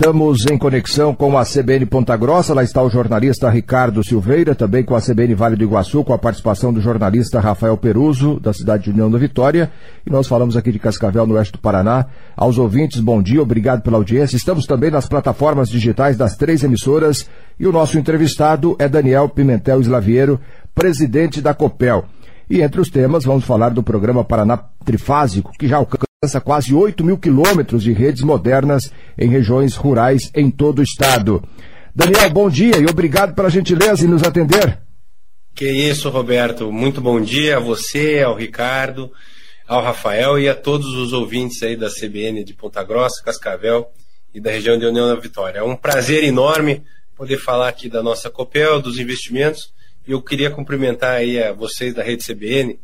Estamos 0.00 0.46
em 0.46 0.56
conexão 0.56 1.12
com 1.12 1.36
a 1.36 1.44
CBN 1.44 1.84
Ponta 1.84 2.16
Grossa, 2.16 2.54
lá 2.54 2.62
está 2.62 2.80
o 2.80 2.88
jornalista 2.88 3.50
Ricardo 3.50 4.04
Silveira, 4.04 4.54
também 4.54 4.84
com 4.84 4.94
a 4.94 5.00
CBN 5.00 5.34
Vale 5.34 5.56
do 5.56 5.64
Iguaçu, 5.64 6.04
com 6.04 6.12
a 6.12 6.18
participação 6.18 6.72
do 6.72 6.80
jornalista 6.80 7.40
Rafael 7.40 7.76
Peruso, 7.76 8.38
da 8.38 8.52
cidade 8.52 8.84
de 8.84 8.90
União 8.90 9.10
da 9.10 9.18
Vitória. 9.18 9.72
E 10.06 10.10
nós 10.10 10.28
falamos 10.28 10.56
aqui 10.56 10.70
de 10.70 10.78
Cascavel, 10.78 11.26
no 11.26 11.34
oeste 11.34 11.54
do 11.54 11.58
Paraná. 11.58 12.06
Aos 12.36 12.58
ouvintes, 12.58 13.00
bom 13.00 13.20
dia, 13.20 13.42
obrigado 13.42 13.82
pela 13.82 13.96
audiência. 13.96 14.36
Estamos 14.36 14.66
também 14.66 14.92
nas 14.92 15.08
plataformas 15.08 15.68
digitais 15.68 16.16
das 16.16 16.36
três 16.36 16.62
emissoras 16.62 17.28
e 17.58 17.66
o 17.66 17.72
nosso 17.72 17.98
entrevistado 17.98 18.76
é 18.78 18.88
Daniel 18.88 19.28
Pimentel 19.28 19.80
Slaviero, 19.80 20.38
presidente 20.76 21.40
da 21.40 21.52
COPEL. 21.52 22.04
E 22.48 22.62
entre 22.62 22.80
os 22.80 22.88
temas, 22.88 23.24
vamos 23.24 23.44
falar 23.44 23.70
do 23.70 23.82
programa 23.82 24.22
Paraná 24.22 24.60
Trifásico, 24.84 25.50
que 25.58 25.66
já 25.66 25.78
alcança 25.78 26.07
alcança 26.20 26.40
quase 26.40 26.74
8 26.74 27.04
mil 27.04 27.16
quilômetros 27.16 27.80
de 27.80 27.92
redes 27.92 28.22
modernas 28.22 28.90
em 29.16 29.28
regiões 29.28 29.76
rurais 29.76 30.32
em 30.34 30.50
todo 30.50 30.80
o 30.80 30.82
estado. 30.82 31.40
Daniel, 31.94 32.28
bom 32.30 32.50
dia 32.50 32.76
e 32.76 32.86
obrigado 32.86 33.36
pela 33.36 33.48
gentileza 33.48 34.04
em 34.04 34.08
nos 34.08 34.24
atender. 34.24 34.80
Que 35.54 35.70
isso, 35.70 36.08
Roberto. 36.08 36.72
Muito 36.72 37.00
bom 37.00 37.20
dia 37.20 37.58
a 37.58 37.60
você, 37.60 38.20
ao 38.20 38.34
Ricardo, 38.34 39.12
ao 39.64 39.80
Rafael 39.80 40.40
e 40.40 40.48
a 40.48 40.56
todos 40.56 40.88
os 40.88 41.12
ouvintes 41.12 41.62
aí 41.62 41.76
da 41.76 41.88
CBN 41.88 42.42
de 42.42 42.52
Ponta 42.52 42.82
Grossa, 42.82 43.22
Cascavel 43.24 43.88
e 44.34 44.40
da 44.40 44.50
região 44.50 44.76
de 44.76 44.86
União 44.86 45.06
da 45.06 45.20
Vitória. 45.20 45.60
É 45.60 45.62
um 45.62 45.76
prazer 45.76 46.24
enorme 46.24 46.82
poder 47.14 47.38
falar 47.38 47.68
aqui 47.68 47.88
da 47.88 48.02
nossa 48.02 48.28
Copel, 48.28 48.82
dos 48.82 48.98
investimentos. 48.98 49.72
E 50.04 50.10
eu 50.10 50.20
queria 50.20 50.50
cumprimentar 50.50 51.12
aí 51.12 51.40
a 51.40 51.52
vocês 51.52 51.94
da 51.94 52.02
Rede 52.02 52.24
CBN 52.24 52.76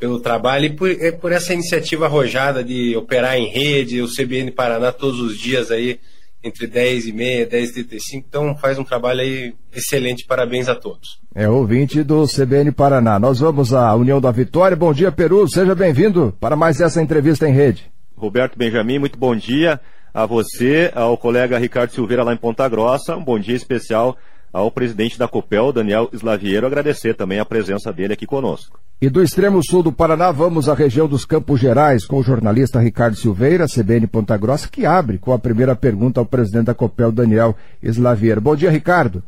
pelo 0.00 0.18
trabalho 0.18 0.64
e 0.64 0.70
por, 0.70 0.90
é 0.90 1.12
por 1.12 1.30
essa 1.30 1.52
iniciativa 1.52 2.06
arrojada 2.06 2.64
de 2.64 2.96
operar 2.96 3.36
em 3.36 3.48
rede, 3.48 4.00
o 4.00 4.08
CBN 4.08 4.50
Paraná 4.50 4.90
todos 4.90 5.20
os 5.20 5.38
dias 5.38 5.70
aí, 5.70 6.00
entre 6.42 6.66
10 6.66 7.08
e 7.08 7.12
meia, 7.12 7.46
10 7.46 7.68
e 7.68 7.72
35, 7.84 8.26
então 8.26 8.56
faz 8.56 8.78
um 8.78 8.84
trabalho 8.84 9.20
aí 9.20 9.54
excelente, 9.76 10.24
parabéns 10.26 10.70
a 10.70 10.74
todos. 10.74 11.20
É 11.34 11.46
ouvinte 11.46 12.02
do 12.02 12.24
CBN 12.26 12.72
Paraná. 12.72 13.18
Nós 13.18 13.40
vamos 13.40 13.74
à 13.74 13.94
União 13.94 14.20
da 14.20 14.30
Vitória. 14.30 14.74
Bom 14.74 14.92
dia, 14.92 15.12
Peru, 15.12 15.46
seja 15.46 15.74
bem-vindo 15.74 16.34
para 16.40 16.56
mais 16.56 16.80
essa 16.80 17.02
entrevista 17.02 17.46
em 17.46 17.52
rede. 17.52 17.90
Roberto 18.16 18.58
Benjamin, 18.58 18.98
muito 18.98 19.18
bom 19.18 19.36
dia 19.36 19.78
a 20.12 20.24
você, 20.26 20.90
ao 20.94 21.16
colega 21.16 21.58
Ricardo 21.58 21.92
Silveira 21.92 22.24
lá 22.24 22.32
em 22.32 22.38
Ponta 22.38 22.68
Grossa, 22.68 23.16
um 23.16 23.22
bom 23.22 23.38
dia 23.38 23.54
especial 23.54 24.16
ao 24.52 24.70
presidente 24.70 25.18
da 25.18 25.28
COPEL, 25.28 25.72
Daniel 25.72 26.08
Slaviero, 26.12 26.66
agradecer 26.66 27.14
também 27.14 27.38
a 27.38 27.44
presença 27.44 27.92
dele 27.92 28.14
aqui 28.14 28.26
conosco. 28.26 28.80
E 29.00 29.08
do 29.08 29.22
extremo 29.22 29.60
sul 29.64 29.82
do 29.82 29.92
Paraná, 29.92 30.30
vamos 30.30 30.68
à 30.68 30.74
região 30.74 31.08
dos 31.08 31.24
Campos 31.24 31.58
Gerais, 31.58 32.04
com 32.04 32.18
o 32.18 32.22
jornalista 32.22 32.78
Ricardo 32.80 33.16
Silveira, 33.16 33.66
CBN 33.66 34.06
Ponta 34.06 34.36
Grossa, 34.36 34.68
que 34.68 34.84
abre 34.84 35.16
com 35.16 35.32
a 35.32 35.38
primeira 35.38 35.74
pergunta 35.74 36.20
ao 36.20 36.26
presidente 36.26 36.66
da 36.66 36.74
COPEL, 36.74 37.10
Daniel 37.10 37.56
Slaviero. 37.82 38.40
Bom 38.40 38.54
dia, 38.54 38.70
Ricardo. 38.70 39.22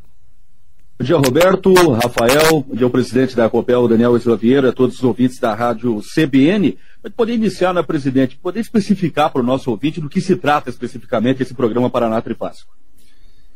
Bom 0.99 1.07
dia, 1.07 1.17
Roberto, 1.17 1.73
Rafael, 1.95 2.63
bom 2.63 2.75
dia 2.75 2.85
ao 2.85 2.91
presidente 2.91 3.35
da 3.35 3.49
COPEL, 3.49 3.89
Daniel 3.89 4.17
Slaviero, 4.17 4.69
a 4.69 4.73
todos 4.73 4.97
os 4.97 5.03
ouvintes 5.03 5.39
da 5.39 5.55
rádio 5.55 6.01
CBN. 6.15 6.77
Poder 7.17 7.33
iniciar, 7.33 7.73
né, 7.73 7.83
presidente, 7.83 8.37
poder 8.37 8.61
especificar 8.61 9.33
para 9.33 9.41
o 9.41 9.45
nosso 9.45 9.71
ouvinte 9.71 10.01
do 10.01 10.09
que 10.09 10.21
se 10.21 10.37
trata 10.37 10.69
especificamente 10.69 11.43
esse 11.43 11.55
programa 11.55 11.89
Paraná 11.89 12.21
Trifásico. 12.21 12.73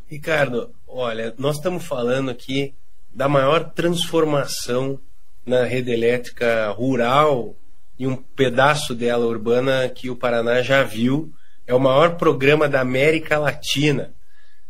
Ricardo, 0.09 0.71
olha, 0.87 1.35
nós 1.37 1.57
estamos 1.57 1.85
falando 1.85 2.31
aqui 2.31 2.73
da 3.13 3.29
maior 3.29 3.73
transformação 3.73 5.01
na 5.45 5.65
rede 5.65 5.91
elétrica 5.91 6.71
rural 6.71 7.57
e 7.99 8.07
um 8.07 8.15
pedaço 8.15 8.95
dela 8.95 9.27
urbana 9.27 9.89
que 9.89 10.09
o 10.09 10.15
Paraná 10.15 10.63
já 10.63 10.85
viu. 10.85 11.33
É 11.67 11.75
o 11.75 11.81
maior 11.81 12.17
programa 12.17 12.69
da 12.69 12.81
América 12.81 13.37
Latina 13.37 14.15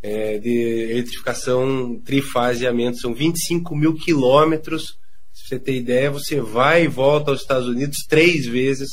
é, 0.03 0.39
de 0.39 0.89
eletrificação 0.91 2.00
trifaseamento. 2.03 2.97
São 2.97 3.12
25 3.12 3.77
mil 3.77 3.95
quilômetros. 3.95 4.98
Se 5.34 5.48
você 5.48 5.59
ter 5.59 5.77
ideia, 5.77 6.11
você 6.11 6.41
vai 6.41 6.84
e 6.84 6.89
volta 6.89 7.31
aos 7.31 7.43
Estados 7.43 7.69
Unidos 7.69 8.06
três 8.09 8.47
vezes 8.47 8.88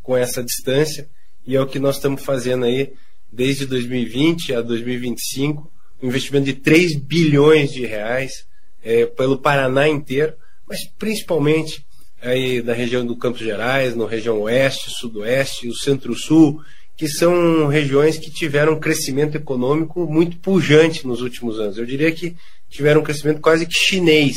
com 0.00 0.16
essa 0.16 0.44
distância. 0.44 1.10
E 1.44 1.56
é 1.56 1.60
o 1.60 1.66
que 1.66 1.80
nós 1.80 1.96
estamos 1.96 2.22
fazendo 2.22 2.66
aí 2.66 2.92
desde 3.32 3.66
2020 3.66 4.54
a 4.54 4.62
2025 4.62 5.62
um 5.62 5.77
investimento 6.02 6.46
de 6.46 6.54
3 6.54 6.96
bilhões 6.96 7.72
de 7.72 7.84
reais 7.86 8.46
é, 8.82 9.06
pelo 9.06 9.38
Paraná 9.38 9.88
inteiro, 9.88 10.34
mas 10.68 10.80
principalmente 10.98 11.84
aí 12.22 12.62
na 12.62 12.72
região 12.72 13.06
do 13.06 13.16
Campos 13.16 13.40
Gerais, 13.40 13.96
na 13.96 14.06
região 14.06 14.40
oeste, 14.40 14.90
sudoeste, 14.90 15.68
o 15.68 15.74
centro-sul, 15.74 16.60
que 16.96 17.08
são 17.08 17.68
regiões 17.68 18.18
que 18.18 18.30
tiveram 18.30 18.72
um 18.72 18.80
crescimento 18.80 19.36
econômico 19.36 20.06
muito 20.06 20.36
pujante 20.38 21.06
nos 21.06 21.20
últimos 21.20 21.60
anos. 21.60 21.78
Eu 21.78 21.86
diria 21.86 22.10
que 22.10 22.36
tiveram 22.68 23.00
um 23.00 23.04
crescimento 23.04 23.40
quase 23.40 23.66
que 23.66 23.74
chinês. 23.74 24.36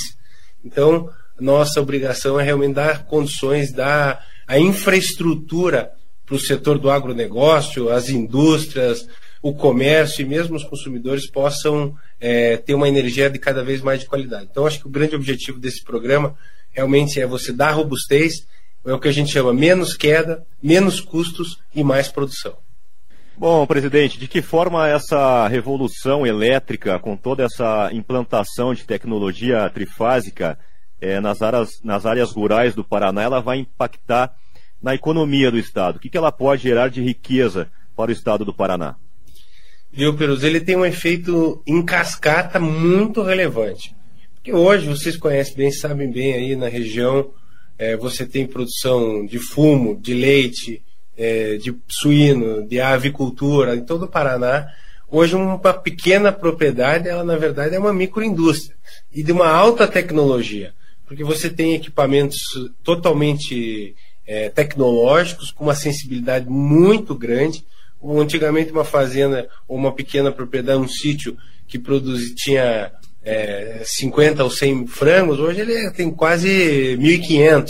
Então, 0.63 1.09
nossa 1.39 1.81
obrigação 1.81 2.39
é 2.39 2.43
realmente 2.43 2.75
dar 2.75 3.05
condições, 3.05 3.71
dar 3.71 4.23
a 4.47 4.59
infraestrutura 4.59 5.91
para 6.23 6.35
o 6.35 6.39
setor 6.39 6.77
do 6.77 6.89
agronegócio, 6.89 7.89
as 7.89 8.09
indústrias, 8.09 9.07
o 9.41 9.53
comércio 9.53 10.21
e 10.21 10.25
mesmo 10.25 10.55
os 10.55 10.63
consumidores 10.63 11.29
possam 11.29 11.95
é, 12.19 12.57
ter 12.57 12.75
uma 12.75 12.87
energia 12.87 13.29
de 13.29 13.39
cada 13.39 13.63
vez 13.63 13.81
mais 13.81 14.01
de 14.01 14.05
qualidade. 14.05 14.47
Então, 14.51 14.67
acho 14.67 14.79
que 14.79 14.87
o 14.87 14.91
grande 14.91 15.15
objetivo 15.15 15.59
desse 15.59 15.83
programa 15.83 16.35
realmente 16.71 17.19
é 17.19 17.25
você 17.25 17.51
dar 17.51 17.71
robustez, 17.71 18.45
é 18.85 18.93
o 18.93 18.99
que 18.99 19.07
a 19.07 19.11
gente 19.11 19.31
chama 19.31 19.53
menos 19.53 19.95
queda, 19.95 20.45
menos 20.61 20.99
custos 20.99 21.59
e 21.73 21.83
mais 21.83 22.07
produção. 22.07 22.55
Bom, 23.37 23.65
presidente, 23.65 24.19
de 24.19 24.27
que 24.27 24.41
forma 24.41 24.87
essa 24.87 25.47
revolução 25.47 26.27
elétrica, 26.27 26.99
com 26.99 27.17
toda 27.17 27.43
essa 27.43 27.89
implantação 27.91 28.73
de 28.73 28.83
tecnologia 28.83 29.69
trifásica 29.69 30.59
é, 30.99 31.19
nas, 31.19 31.41
áreas, 31.41 31.69
nas 31.83 32.05
áreas 32.05 32.31
rurais 32.31 32.75
do 32.75 32.83
Paraná, 32.83 33.23
ela 33.23 33.39
vai 33.39 33.57
impactar 33.57 34.35
na 34.81 34.93
economia 34.93 35.49
do 35.49 35.57
Estado? 35.57 35.95
O 35.95 35.99
que, 35.99 36.09
que 36.09 36.17
ela 36.17 36.31
pode 36.31 36.63
gerar 36.63 36.89
de 36.89 37.01
riqueza 37.01 37.71
para 37.95 38.09
o 38.09 38.13
Estado 38.13 38.45
do 38.45 38.53
Paraná? 38.53 38.95
Viu, 39.91 40.15
Perus? 40.15 40.43
Ele 40.43 40.59
tem 40.59 40.75
um 40.75 40.85
efeito 40.85 41.61
em 41.67 41.83
cascata 41.83 42.59
muito 42.59 43.21
relevante. 43.21 43.95
Porque 44.35 44.53
hoje, 44.53 44.87
vocês 44.87 45.17
conhecem 45.17 45.55
bem, 45.55 45.71
sabem 45.71 46.11
bem 46.11 46.33
aí 46.33 46.55
na 46.55 46.67
região, 46.67 47.29
é, 47.77 47.95
você 47.95 48.25
tem 48.25 48.47
produção 48.47 49.25
de 49.25 49.37
fumo, 49.37 49.99
de 49.99 50.13
leite, 50.13 50.81
é, 51.17 51.57
de 51.57 51.75
suíno, 51.87 52.67
de 52.67 52.79
avicultura, 52.79 53.75
em 53.75 53.85
todo 53.85 54.05
o 54.05 54.07
Paraná. 54.07 54.67
Hoje, 55.09 55.35
uma 55.35 55.57
pequena 55.73 56.31
propriedade, 56.31 57.07
ela 57.07 57.23
na 57.23 57.37
verdade 57.37 57.75
é 57.75 57.79
uma 57.79 57.93
microindústria 57.93 58.75
e 59.13 59.21
de 59.21 59.31
uma 59.31 59.49
alta 59.49 59.87
tecnologia, 59.87 60.73
porque 61.05 61.23
você 61.23 61.49
tem 61.49 61.75
equipamentos 61.75 62.37
totalmente 62.83 63.93
é, 64.25 64.49
tecnológicos, 64.49 65.51
com 65.51 65.65
uma 65.65 65.75
sensibilidade 65.75 66.49
muito 66.49 67.13
grande, 67.13 67.65
antigamente 68.03 68.71
uma 68.71 68.83
fazenda 68.83 69.47
ou 69.67 69.77
uma 69.77 69.93
pequena 69.93 70.31
propriedade, 70.31 70.79
um 70.79 70.87
sítio 70.87 71.37
que 71.67 71.79
produzia, 71.79 72.35
tinha 72.35 72.91
é, 73.23 73.81
50 73.85 74.43
ou 74.43 74.49
100 74.49 74.87
frangos, 74.87 75.39
hoje 75.39 75.61
ele 75.61 75.91
tem 75.91 76.11
quase 76.11 76.97
1.500, 76.99 77.67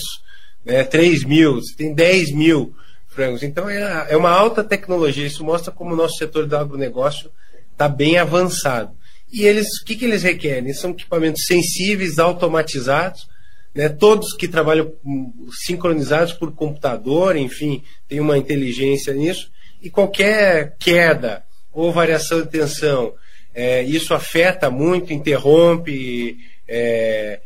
né, 0.66 0.84
3 0.84 1.24
mil, 1.26 1.60
tem 1.78 1.94
10 1.94 2.34
mil 2.34 2.74
frangos. 3.08 3.44
Então 3.44 3.70
é, 3.70 4.08
é 4.10 4.18
uma 4.18 4.32
alta 4.32 4.64
tecnologia, 4.64 5.28
isso 5.28 5.44
mostra 5.44 5.72
como 5.72 5.94
o 5.94 5.98
nosso 5.98 6.16
setor 6.16 6.46
do 6.46 6.56
agronegócio 6.56 7.30
está 7.72 7.88
bem 7.88 8.18
avançado. 8.18 8.92
E 9.32 9.44
eles, 9.46 9.68
o 9.82 9.86
que, 9.86 9.96
que 9.96 10.06
eles 10.06 10.24
requerem? 10.24 10.74
São 10.74 10.92
equipamentos 10.92 11.46
sensíveis, 11.46 12.20
automatizados, 12.20 13.30
né, 13.74 13.88
todos 13.88 14.34
que 14.34 14.48
trabalham 14.48 14.92
hum, 15.06 15.48
sincronizados 15.66 16.34
por 16.34 16.54
computador, 16.54 17.38
enfim, 17.38 17.84
tem 18.08 18.20
uma 18.20 18.38
inteligência 18.38 19.14
nisso, 19.14 19.50
e 19.82 19.90
qualquer 19.90 20.76
queda 20.80 21.44
ou 21.74 21.92
variação 21.92 22.42
de 22.42 22.50
tensão, 22.50 23.14
é, 23.54 23.84
isso 23.84 24.14
afeta 24.14 24.70
muito, 24.70 25.14
interrompe, 25.14 26.38
é, 26.68 27.42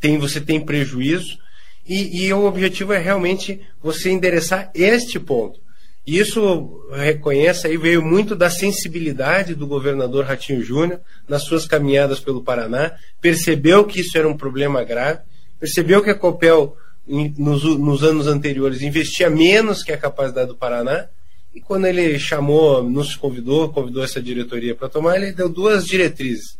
tem, 0.00 0.18
você 0.18 0.40
tem 0.40 0.60
prejuízo. 0.60 1.38
E, 1.86 2.26
e, 2.26 2.32
o 2.32 2.44
objetivo 2.44 2.92
é 2.92 2.98
realmente 2.98 3.60
você 3.82 4.10
endereçar 4.10 4.70
este 4.74 5.18
ponto. 5.18 5.58
Isso, 6.06 6.86
reconheça, 6.92 7.68
aí 7.68 7.76
veio 7.76 8.02
muito 8.02 8.34
da 8.34 8.50
sensibilidade 8.50 9.54
do 9.54 9.66
governador 9.66 10.24
Ratinho 10.24 10.62
Júnior 10.62 11.00
nas 11.26 11.44
suas 11.44 11.66
caminhadas 11.66 12.20
pelo 12.20 12.42
Paraná, 12.42 12.92
percebeu 13.20 13.84
que 13.84 14.00
isso 14.00 14.16
era 14.16 14.28
um 14.28 14.36
problema 14.36 14.82
grave, 14.84 15.20
percebeu 15.60 16.02
que 16.02 16.10
a 16.10 16.14
Copel, 16.14 16.76
nos, 17.06 17.62
nos 17.62 18.02
anos 18.02 18.26
anteriores, 18.26 18.80
investia 18.80 19.28
menos 19.28 19.82
que 19.82 19.92
a 19.92 19.98
capacidade 19.98 20.48
do 20.48 20.56
Paraná, 20.56 21.08
e 21.54 21.60
quando 21.60 21.86
ele 21.86 22.18
chamou, 22.18 22.82
nos 22.82 23.16
convidou, 23.16 23.70
convidou 23.70 24.04
essa 24.04 24.20
diretoria 24.22 24.74
para 24.74 24.88
tomar, 24.88 25.16
ele 25.16 25.32
deu 25.32 25.48
duas 25.48 25.86
diretrizes. 25.86 26.58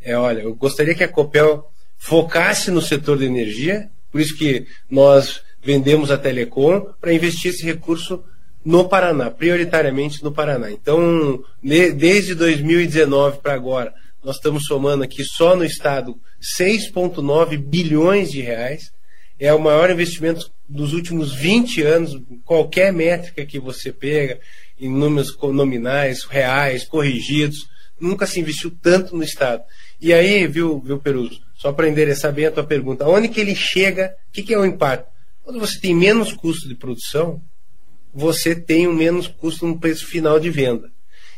É, 0.00 0.16
olha, 0.16 0.42
eu 0.42 0.54
gostaria 0.54 0.94
que 0.94 1.04
a 1.04 1.08
Copel 1.08 1.64
focasse 1.96 2.70
no 2.70 2.82
setor 2.82 3.18
de 3.18 3.24
energia, 3.24 3.88
por 4.10 4.20
isso 4.20 4.36
que 4.36 4.66
nós 4.90 5.42
vendemos 5.62 6.10
a 6.10 6.18
Telecom 6.18 6.92
para 7.00 7.12
investir 7.12 7.52
esse 7.52 7.64
recurso 7.64 8.24
no 8.64 8.88
Paraná, 8.88 9.30
prioritariamente 9.30 10.22
no 10.22 10.32
Paraná. 10.32 10.70
Então, 10.70 11.42
desde 11.62 12.34
2019 12.34 13.38
para 13.38 13.54
agora, 13.54 13.94
nós 14.22 14.36
estamos 14.36 14.64
somando 14.64 15.02
aqui 15.02 15.24
só 15.24 15.56
no 15.56 15.64
estado 15.64 16.16
6,9 16.58 17.56
bilhões 17.56 18.30
de 18.30 18.40
reais. 18.40 18.92
É 19.42 19.52
o 19.52 19.58
maior 19.58 19.90
investimento 19.90 20.52
dos 20.68 20.92
últimos 20.92 21.34
20 21.34 21.82
anos, 21.82 22.16
qualquer 22.44 22.92
métrica 22.92 23.44
que 23.44 23.58
você 23.58 23.92
pega, 23.92 24.38
em 24.78 24.88
números 24.88 25.36
nominais, 25.36 26.22
reais, 26.22 26.84
corrigidos, 26.84 27.66
nunca 28.00 28.24
se 28.24 28.38
investiu 28.38 28.70
tanto 28.80 29.16
no 29.16 29.24
estado. 29.24 29.64
E 30.00 30.12
aí, 30.12 30.46
viu, 30.46 30.80
viu 30.80 31.00
Peruso, 31.00 31.40
só 31.56 31.72
para 31.72 31.88
endereçar 31.88 32.32
bem 32.32 32.46
a 32.46 32.52
tua 32.52 32.62
pergunta, 32.62 33.08
onde 33.08 33.26
que 33.26 33.40
ele 33.40 33.56
chega, 33.56 34.14
o 34.28 34.32
que, 34.32 34.44
que 34.44 34.54
é 34.54 34.58
o 34.60 34.64
impacto? 34.64 35.10
Quando 35.42 35.58
você 35.58 35.80
tem 35.80 35.92
menos 35.92 36.32
custo 36.32 36.68
de 36.68 36.76
produção, 36.76 37.42
você 38.14 38.54
tem 38.54 38.86
um 38.86 38.92
menos 38.92 39.26
custo 39.26 39.66
no 39.66 39.76
preço 39.76 40.06
final 40.06 40.38
de 40.38 40.50
venda. 40.50 40.88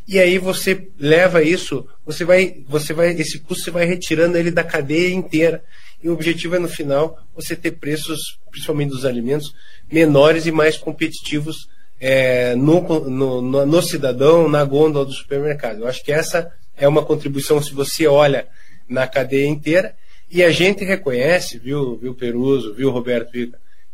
E 0.06 0.18
aí 0.18 0.36
você 0.36 0.90
leva 0.98 1.42
isso, 1.42 1.88
você 2.04 2.22
vai, 2.22 2.62
você 2.68 2.92
vai, 2.92 3.12
esse 3.12 3.38
custo 3.38 3.64
você 3.64 3.70
vai 3.70 3.86
retirando 3.86 4.36
ele 4.36 4.50
da 4.50 4.62
cadeia 4.62 5.14
inteira. 5.14 5.64
E 6.04 6.10
o 6.10 6.12
objetivo 6.12 6.54
é 6.54 6.58
no 6.58 6.68
final 6.68 7.18
você 7.34 7.56
ter 7.56 7.72
preços, 7.72 8.38
principalmente 8.50 8.90
dos 8.90 9.06
alimentos, 9.06 9.54
menores 9.90 10.44
e 10.44 10.52
mais 10.52 10.76
competitivos 10.76 11.66
é, 11.98 12.54
no, 12.54 12.82
no, 13.08 13.40
no, 13.40 13.66
no, 13.66 13.82
cidadão, 13.82 14.46
na 14.46 14.62
gôndola 14.62 15.06
do 15.06 15.12
supermercado. 15.12 15.80
Eu 15.80 15.88
acho 15.88 16.04
que 16.04 16.12
essa 16.12 16.52
é 16.76 16.86
uma 16.86 17.02
contribuição 17.02 17.62
se 17.62 17.72
você 17.72 18.06
olha 18.06 18.46
na 18.86 19.06
cadeia 19.06 19.48
inteira. 19.48 19.96
E 20.30 20.42
a 20.42 20.50
gente 20.50 20.84
reconhece, 20.84 21.58
viu, 21.58 21.96
viu 21.96 22.14
Peruso, 22.14 22.74
viu 22.74 22.90
Roberto 22.90 23.30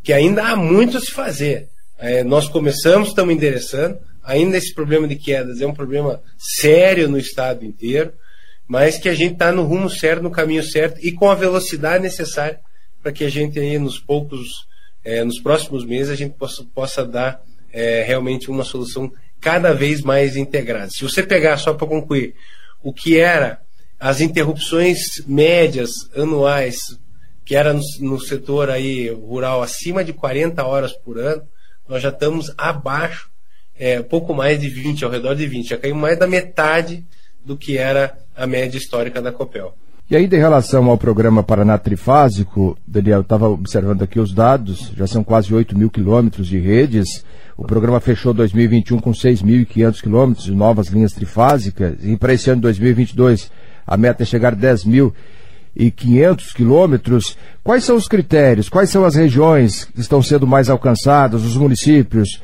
que 0.02 0.12
ainda 0.12 0.42
há 0.42 0.56
muito 0.56 0.96
a 0.96 1.00
se 1.00 1.12
fazer. 1.12 1.68
É, 1.96 2.24
nós 2.24 2.48
começamos, 2.48 3.10
estamos 3.10 3.32
endereçando. 3.32 3.98
Ainda 4.24 4.56
esse 4.56 4.74
problema 4.74 5.06
de 5.06 5.14
quedas 5.14 5.60
é 5.60 5.66
um 5.66 5.74
problema 5.74 6.20
sério 6.38 7.08
no 7.08 7.18
estado 7.18 7.64
inteiro, 7.64 8.12
mas 8.70 8.98
que 8.98 9.08
a 9.08 9.14
gente 9.14 9.32
está 9.32 9.50
no 9.50 9.64
rumo 9.64 9.90
certo, 9.90 10.22
no 10.22 10.30
caminho 10.30 10.62
certo 10.62 11.04
e 11.04 11.10
com 11.10 11.28
a 11.28 11.34
velocidade 11.34 12.04
necessária 12.04 12.60
para 13.02 13.10
que 13.10 13.24
a 13.24 13.28
gente 13.28 13.58
aí 13.58 13.76
nos 13.80 13.98
poucos, 13.98 14.64
é, 15.04 15.24
nos 15.24 15.40
próximos 15.40 15.84
meses 15.84 16.08
a 16.08 16.14
gente 16.14 16.36
possa, 16.36 16.64
possa 16.72 17.04
dar 17.04 17.42
é, 17.72 18.04
realmente 18.04 18.48
uma 18.48 18.62
solução 18.62 19.12
cada 19.40 19.72
vez 19.72 20.02
mais 20.02 20.36
integrada. 20.36 20.88
Se 20.88 21.02
você 21.02 21.20
pegar 21.20 21.56
só 21.56 21.74
para 21.74 21.88
concluir 21.88 22.36
o 22.80 22.92
que 22.92 23.18
era 23.18 23.60
as 23.98 24.20
interrupções 24.20 25.00
médias 25.26 25.90
anuais 26.14 26.78
que 27.44 27.56
era 27.56 27.72
no, 27.72 27.82
no 27.98 28.20
setor 28.20 28.70
aí 28.70 29.08
rural 29.08 29.64
acima 29.64 30.04
de 30.04 30.12
40 30.12 30.64
horas 30.64 30.92
por 30.92 31.18
ano, 31.18 31.42
nós 31.88 32.00
já 32.00 32.10
estamos 32.10 32.54
abaixo, 32.56 33.28
é, 33.76 34.00
pouco 34.00 34.32
mais 34.32 34.60
de 34.60 34.68
20, 34.68 35.04
ao 35.04 35.10
redor 35.10 35.34
de 35.34 35.44
20, 35.44 35.70
já 35.70 35.76
caiu 35.76 35.96
mais 35.96 36.16
da 36.16 36.28
metade 36.28 37.04
do 37.44 37.56
que 37.56 37.78
era 37.78 38.16
a 38.36 38.46
média 38.46 38.78
histórica 38.78 39.20
da 39.20 39.32
Copel. 39.32 39.74
E 40.10 40.16
aí, 40.16 40.24
em 40.24 40.28
relação 40.28 40.90
ao 40.90 40.98
programa 40.98 41.40
Paraná 41.42 41.78
Trifásico, 41.78 42.76
Daniel, 42.84 43.20
estava 43.20 43.48
observando 43.48 44.02
aqui 44.02 44.18
os 44.18 44.34
dados, 44.34 44.90
já 44.96 45.06
são 45.06 45.22
quase 45.22 45.54
8 45.54 45.78
mil 45.78 45.88
quilômetros 45.88 46.48
de 46.48 46.58
redes. 46.58 47.24
O 47.56 47.64
programa 47.64 48.00
fechou 48.00 48.34
2021 48.34 48.98
com 48.98 49.12
6.500 49.12 50.02
quilômetros 50.02 50.46
de 50.46 50.52
novas 50.52 50.88
linhas 50.88 51.12
trifásicas, 51.12 51.94
e 52.02 52.16
para 52.16 52.34
esse 52.34 52.50
ano 52.50 52.62
2022 52.62 53.52
a 53.86 53.96
meta 53.96 54.24
é 54.24 54.26
chegar 54.26 54.52
a 54.52 54.56
10 54.56 54.84
mil 54.84 55.14
e 55.76 55.92
500 55.92 56.52
quilômetros. 56.54 57.36
Quais 57.62 57.84
são 57.84 57.94
os 57.94 58.08
critérios? 58.08 58.68
Quais 58.68 58.90
são 58.90 59.04
as 59.04 59.14
regiões 59.14 59.84
que 59.84 60.00
estão 60.00 60.20
sendo 60.20 60.46
mais 60.46 60.68
alcançadas, 60.68 61.44
os 61.44 61.56
municípios? 61.56 62.42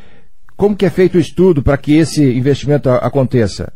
Como 0.57 0.77
que 0.77 0.87
é 0.87 0.91
feito 0.91 1.17
o 1.17 1.21
estudo 1.21 1.65
para 1.65 1.77
que 1.77 1.95
esse 1.95 2.25
investimento 2.25 2.89
aconteça? 2.89 3.73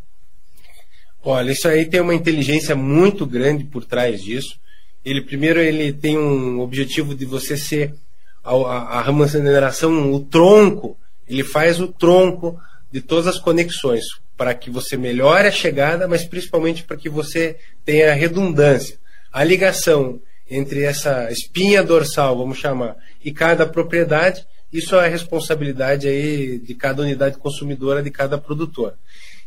Olha, 1.23 1.53
isso 1.53 1.69
aí 1.69 1.85
tem 1.85 2.01
uma 2.01 2.15
inteligência 2.15 2.75
muito 2.75 3.27
grande 3.27 3.65
por 3.65 3.85
trás 3.85 4.23
disso. 4.23 4.59
Ele 5.05 5.23
primeiro 5.23 5.61
ele 5.61 5.93
tem 5.93 6.19
um 6.19 6.61
objetivo 6.61 7.15
de 7.15 7.25
você 7.25 7.57
ser 7.57 7.95
a, 8.43 8.55
a, 8.55 8.99
a 8.99 9.03
remuneração, 9.03 10.13
o 10.13 10.21
tronco. 10.21 10.97
Ele 11.29 11.45
faz 11.45 11.81
o 11.81 11.89
tronco 11.89 12.59
de 12.91 13.01
todas 13.01 13.27
as 13.27 13.39
conexões 13.39 14.05
para 14.37 14.55
que 14.55 14.71
você 14.71 14.97
melhore 14.97 15.49
a 15.49 15.53
chegada, 15.53 16.09
mas 16.09 16.25
principalmente 16.25 16.83
para 16.83 16.97
que 16.97 17.09
você 17.09 17.57
tenha 17.85 18.15
redundância 18.15 18.99
a 19.33 19.45
ligação 19.45 20.21
entre 20.51 20.83
essa 20.83 21.31
espinha 21.31 21.83
dorsal, 21.83 22.37
vamos 22.37 22.59
chamar, 22.59 22.97
e 23.25 23.33
cada 23.33 23.67
propriedade, 23.67 24.45
isso 24.73 24.97
é 24.97 25.07
a 25.07 25.09
responsabilidade 25.09 26.09
aí 26.09 26.59
de 26.59 26.75
cada 26.75 27.03
unidade 27.03 27.39
consumidora, 27.39 28.03
de 28.03 28.11
cada 28.11 28.37
produtor. 28.37 28.95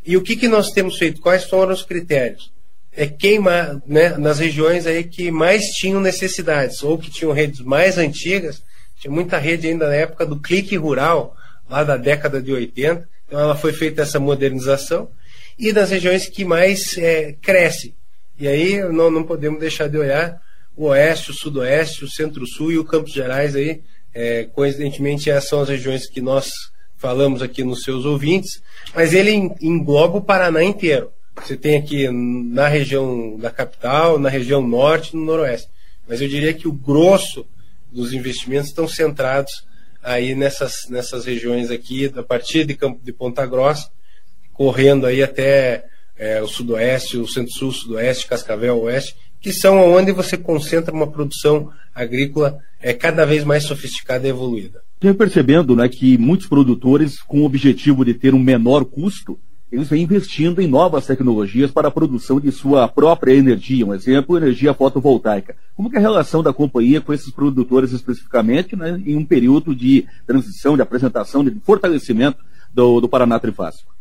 E 0.05 0.17
o 0.17 0.21
que, 0.21 0.35
que 0.35 0.47
nós 0.47 0.71
temos 0.71 0.97
feito? 0.97 1.21
Quais 1.21 1.45
foram 1.45 1.73
os 1.73 1.83
critérios? 1.83 2.51
É 2.91 3.07
queimar 3.07 3.81
né, 3.87 4.09
nas 4.17 4.39
regiões 4.39 4.85
aí 4.85 5.03
que 5.03 5.31
mais 5.31 5.63
tinham 5.67 5.99
necessidades, 5.99 6.83
ou 6.83 6.97
que 6.97 7.09
tinham 7.09 7.31
redes 7.31 7.61
mais 7.61 7.97
antigas, 7.97 8.61
tinha 8.99 9.11
muita 9.11 9.37
rede 9.37 9.67
ainda 9.67 9.87
na 9.87 9.95
época 9.95 10.25
do 10.25 10.39
clique 10.39 10.75
rural, 10.75 11.35
lá 11.69 11.83
da 11.83 11.97
década 11.97 12.41
de 12.41 12.51
80, 12.51 13.07
então 13.25 13.39
ela 13.39 13.55
foi 13.55 13.73
feita 13.73 14.01
essa 14.01 14.19
modernização, 14.19 15.09
e 15.57 15.71
nas 15.71 15.89
regiões 15.89 16.27
que 16.27 16.45
mais 16.45 16.97
é, 16.97 17.33
cresce, 17.41 17.95
e 18.37 18.47
aí 18.47 18.81
não, 18.91 19.09
não 19.09 19.23
podemos 19.23 19.59
deixar 19.59 19.87
de 19.87 19.97
olhar 19.97 20.39
o 20.75 20.85
oeste, 20.87 21.31
o 21.31 21.33
sudoeste, 21.33 22.03
o 22.03 22.09
centro-sul 22.09 22.71
e 22.71 22.77
o 22.77 22.85
Campos 22.85 23.13
Gerais 23.13 23.55
aí, 23.55 23.81
é, 24.13 24.43
coincidentemente 24.53 25.29
essas 25.29 25.49
são 25.49 25.61
as 25.61 25.69
regiões 25.69 26.07
que 26.07 26.21
nós 26.21 26.49
falamos 27.03 27.41
aqui 27.41 27.65
nos 27.65 27.81
seus 27.81 28.05
ouvintes, 28.05 28.63
mas 28.95 29.13
ele 29.13 29.31
engloba 29.59 30.19
o 30.19 30.21
Paraná 30.21 30.63
inteiro. 30.63 31.11
Você 31.35 31.57
tem 31.57 31.75
aqui 31.75 32.07
na 32.09 32.69
região 32.69 33.37
da 33.37 33.51
capital, 33.51 34.17
na 34.17 34.29
região 34.29 34.65
norte 34.65 35.09
e 35.09 35.17
no 35.17 35.25
noroeste. 35.25 35.67
Mas 36.07 36.21
eu 36.21 36.29
diria 36.29 36.53
que 36.53 36.65
o 36.65 36.71
grosso 36.71 37.45
dos 37.91 38.13
investimentos 38.13 38.69
estão 38.69 38.87
centrados 38.87 39.65
aí 40.01 40.33
nessas, 40.33 40.87
nessas 40.89 41.25
regiões 41.25 41.69
aqui, 41.69 42.09
a 42.15 42.23
partir 42.23 42.63
de, 42.63 42.73
Campo, 42.73 43.01
de 43.03 43.11
Ponta 43.11 43.45
Grossa, 43.45 43.89
correndo 44.53 45.05
aí 45.05 45.21
até 45.21 45.83
é, 46.17 46.41
o 46.41 46.47
Sudoeste, 46.47 47.17
o 47.17 47.27
Centro-Sul, 47.27 47.73
Sudoeste, 47.73 48.27
Cascavel, 48.27 48.79
Oeste, 48.79 49.13
que 49.41 49.51
são 49.51 49.91
onde 49.91 50.13
você 50.13 50.37
concentra 50.37 50.93
uma 50.93 51.11
produção 51.11 51.69
agrícola 51.93 52.59
é, 52.81 52.93
cada 52.93 53.25
vez 53.25 53.43
mais 53.43 53.65
sofisticada 53.65 54.25
e 54.25 54.29
evoluída. 54.29 54.81
Estou 55.03 55.15
percebendo 55.15 55.75
né, 55.75 55.89
que 55.89 56.17
muitos 56.17 56.47
produtores, 56.47 57.19
com 57.19 57.41
o 57.41 57.45
objetivo 57.45 58.05
de 58.05 58.13
ter 58.13 58.33
um 58.33 58.39
menor 58.39 58.85
custo, 58.85 59.37
eles 59.69 59.89
vêm 59.89 60.03
investindo 60.03 60.61
em 60.61 60.67
novas 60.67 61.05
tecnologias 61.05 61.71
para 61.71 61.89
a 61.89 61.91
produção 61.91 62.39
de 62.39 62.49
sua 62.53 62.87
própria 62.87 63.33
energia, 63.33 63.85
um 63.85 63.93
exemplo, 63.93 64.37
energia 64.37 64.73
fotovoltaica. 64.73 65.57
Como 65.75 65.93
é 65.93 65.97
a 65.97 65.99
relação 65.99 66.41
da 66.41 66.53
companhia 66.53 67.01
com 67.01 67.11
esses 67.11 67.33
produtores 67.33 67.91
especificamente, 67.91 68.77
né, 68.77 69.01
em 69.05 69.17
um 69.17 69.25
período 69.25 69.75
de 69.75 70.05
transição, 70.25 70.77
de 70.77 70.81
apresentação, 70.81 71.43
de 71.43 71.51
fortalecimento 71.65 72.37
do, 72.73 73.01
do 73.01 73.09
Paraná 73.09 73.37
Trifásico? 73.37 73.93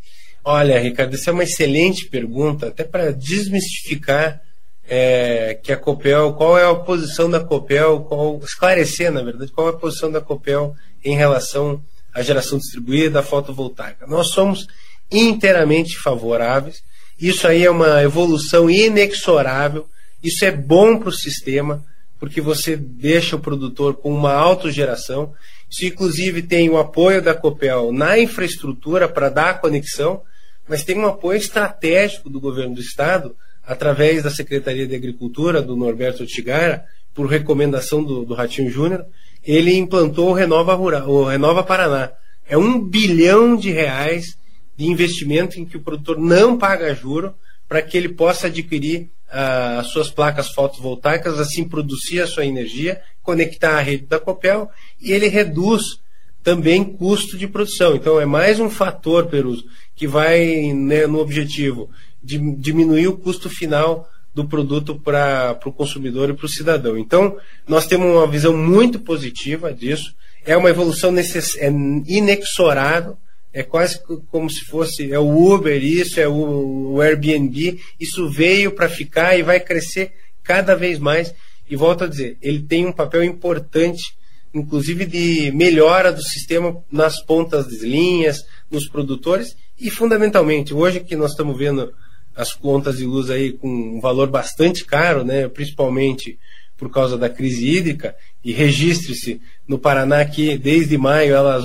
Olha, 0.44 0.78
Ricardo, 0.78 1.14
essa 1.14 1.30
é 1.30 1.32
uma 1.32 1.42
excelente 1.42 2.08
pergunta, 2.08 2.68
até 2.68 2.84
para 2.84 3.10
desmistificar 3.10 4.40
é, 4.88 5.58
que 5.62 5.72
a 5.72 5.76
Copel, 5.76 6.34
qual 6.34 6.58
é 6.58 6.64
a 6.64 6.74
posição 6.74 7.28
da 7.28 7.40
Copel, 7.40 8.00
qual, 8.02 8.38
esclarecer, 8.44 9.10
na 9.10 9.22
verdade, 9.22 9.50
qual 9.50 9.68
é 9.68 9.70
a 9.70 9.76
posição 9.76 10.10
da 10.10 10.20
Copel 10.20 10.76
em 11.04 11.16
relação 11.16 11.82
à 12.14 12.22
geração 12.22 12.58
distribuída 12.58 13.10
da 13.10 13.22
fotovoltaica. 13.22 14.06
Nós 14.06 14.28
somos 14.28 14.66
inteiramente 15.10 15.98
favoráveis, 15.98 16.82
isso 17.20 17.46
aí 17.46 17.64
é 17.64 17.70
uma 17.70 18.02
evolução 18.02 18.68
inexorável, 18.68 19.86
isso 20.22 20.44
é 20.44 20.50
bom 20.50 20.98
para 20.98 21.08
o 21.08 21.12
sistema, 21.12 21.84
porque 22.18 22.40
você 22.40 22.76
deixa 22.76 23.36
o 23.36 23.40
produtor 23.40 23.94
com 23.94 24.12
uma 24.12 24.32
autogeração. 24.32 25.32
Isso, 25.68 25.84
inclusive, 25.84 26.42
tem 26.42 26.70
o 26.70 26.78
apoio 26.78 27.20
da 27.20 27.34
Copel 27.34 27.92
na 27.92 28.18
infraestrutura 28.18 29.08
para 29.08 29.28
dar 29.28 29.50
a 29.50 29.54
conexão 29.54 30.22
mas 30.68 30.84
tem 30.84 30.98
um 30.98 31.06
apoio 31.06 31.38
estratégico 31.38 32.30
do 32.30 32.40
governo 32.40 32.74
do 32.74 32.80
estado, 32.80 33.36
através 33.64 34.22
da 34.22 34.30
Secretaria 34.30 34.86
de 34.86 34.94
Agricultura, 34.94 35.60
do 35.60 35.76
Norberto 35.76 36.26
Tigara, 36.26 36.84
por 37.14 37.26
recomendação 37.26 38.02
do, 38.02 38.24
do 38.24 38.34
Ratinho 38.34 38.70
Júnior, 38.70 39.04
ele 39.44 39.76
implantou 39.76 40.30
o 40.30 40.32
Renova, 40.32 40.74
Rural, 40.74 41.08
o 41.08 41.24
Renova 41.24 41.62
Paraná. 41.62 42.12
É 42.46 42.56
um 42.56 42.80
bilhão 42.80 43.56
de 43.56 43.70
reais 43.70 44.36
de 44.76 44.86
investimento 44.86 45.58
em 45.58 45.64
que 45.64 45.76
o 45.76 45.82
produtor 45.82 46.18
não 46.18 46.56
paga 46.56 46.94
juro 46.94 47.34
para 47.68 47.82
que 47.82 47.96
ele 47.96 48.08
possa 48.08 48.46
adquirir 48.46 49.10
ah, 49.30 49.80
as 49.80 49.88
suas 49.88 50.10
placas 50.10 50.50
fotovoltaicas, 50.50 51.38
assim 51.38 51.64
produzir 51.64 52.20
a 52.20 52.26
sua 52.26 52.44
energia, 52.44 53.00
conectar 53.22 53.78
a 53.78 53.80
rede 53.80 54.06
da 54.06 54.20
Copel 54.20 54.70
e 55.00 55.12
ele 55.12 55.28
reduz 55.28 56.00
também 56.42 56.84
custo 56.84 57.38
de 57.38 57.46
produção. 57.46 57.94
Então 57.94 58.20
é 58.20 58.26
mais 58.26 58.60
um 58.60 58.68
fator, 58.68 59.26
Peruso, 59.26 59.64
que 59.94 60.06
vai 60.06 60.72
né, 60.74 61.06
no 61.06 61.20
objetivo 61.20 61.88
de 62.22 62.38
diminuir 62.56 63.08
o 63.08 63.16
custo 63.16 63.48
final 63.48 64.08
do 64.34 64.46
produto 64.46 64.98
para 64.98 65.58
o 65.64 65.72
consumidor 65.72 66.30
e 66.30 66.34
para 66.34 66.46
o 66.46 66.48
cidadão. 66.48 66.96
Então, 66.96 67.36
nós 67.68 67.86
temos 67.86 68.06
uma 68.06 68.26
visão 68.26 68.56
muito 68.56 68.98
positiva 68.98 69.72
disso. 69.72 70.14
É 70.44 70.56
uma 70.56 70.70
evolução 70.70 71.12
necess... 71.12 71.56
é 71.56 71.68
inexorável. 71.68 73.16
é 73.52 73.62
quase 73.62 74.00
como 74.30 74.48
se 74.48 74.64
fosse 74.64 75.12
é 75.12 75.18
o 75.18 75.52
Uber, 75.52 75.82
isso 75.84 76.18
é 76.18 76.26
o, 76.26 76.94
o 76.94 77.00
Airbnb, 77.00 77.78
isso 78.00 78.30
veio 78.30 78.72
para 78.72 78.88
ficar 78.88 79.38
e 79.38 79.42
vai 79.42 79.60
crescer 79.60 80.12
cada 80.42 80.74
vez 80.74 80.98
mais. 80.98 81.34
E 81.68 81.76
volto 81.76 82.04
a 82.04 82.08
dizer, 82.08 82.38
ele 82.40 82.62
tem 82.62 82.86
um 82.86 82.92
papel 82.92 83.22
importante, 83.22 84.14
inclusive 84.54 85.04
de 85.04 85.52
melhora 85.52 86.12
do 86.12 86.22
sistema 86.22 86.82
nas 86.90 87.22
pontas 87.22 87.66
das 87.66 87.82
linhas, 87.82 88.38
nos 88.70 88.88
produtores 88.88 89.54
e 89.78 89.90
fundamentalmente 89.90 90.72
hoje 90.72 91.00
que 91.00 91.16
nós 91.16 91.32
estamos 91.32 91.56
vendo 91.56 91.92
as 92.34 92.52
contas 92.52 92.96
de 92.96 93.04
luz 93.04 93.30
aí 93.30 93.52
com 93.52 93.68
um 93.68 94.00
valor 94.00 94.28
bastante 94.28 94.84
caro, 94.84 95.24
né, 95.24 95.48
principalmente 95.48 96.38
por 96.76 96.90
causa 96.90 97.16
da 97.16 97.28
crise 97.28 97.68
hídrica, 97.68 98.14
e 98.44 98.52
registre-se 98.52 99.40
no 99.68 99.78
Paraná 99.78 100.24
que 100.24 100.58
desde 100.58 100.98
maio 100.98 101.34
elas 101.34 101.64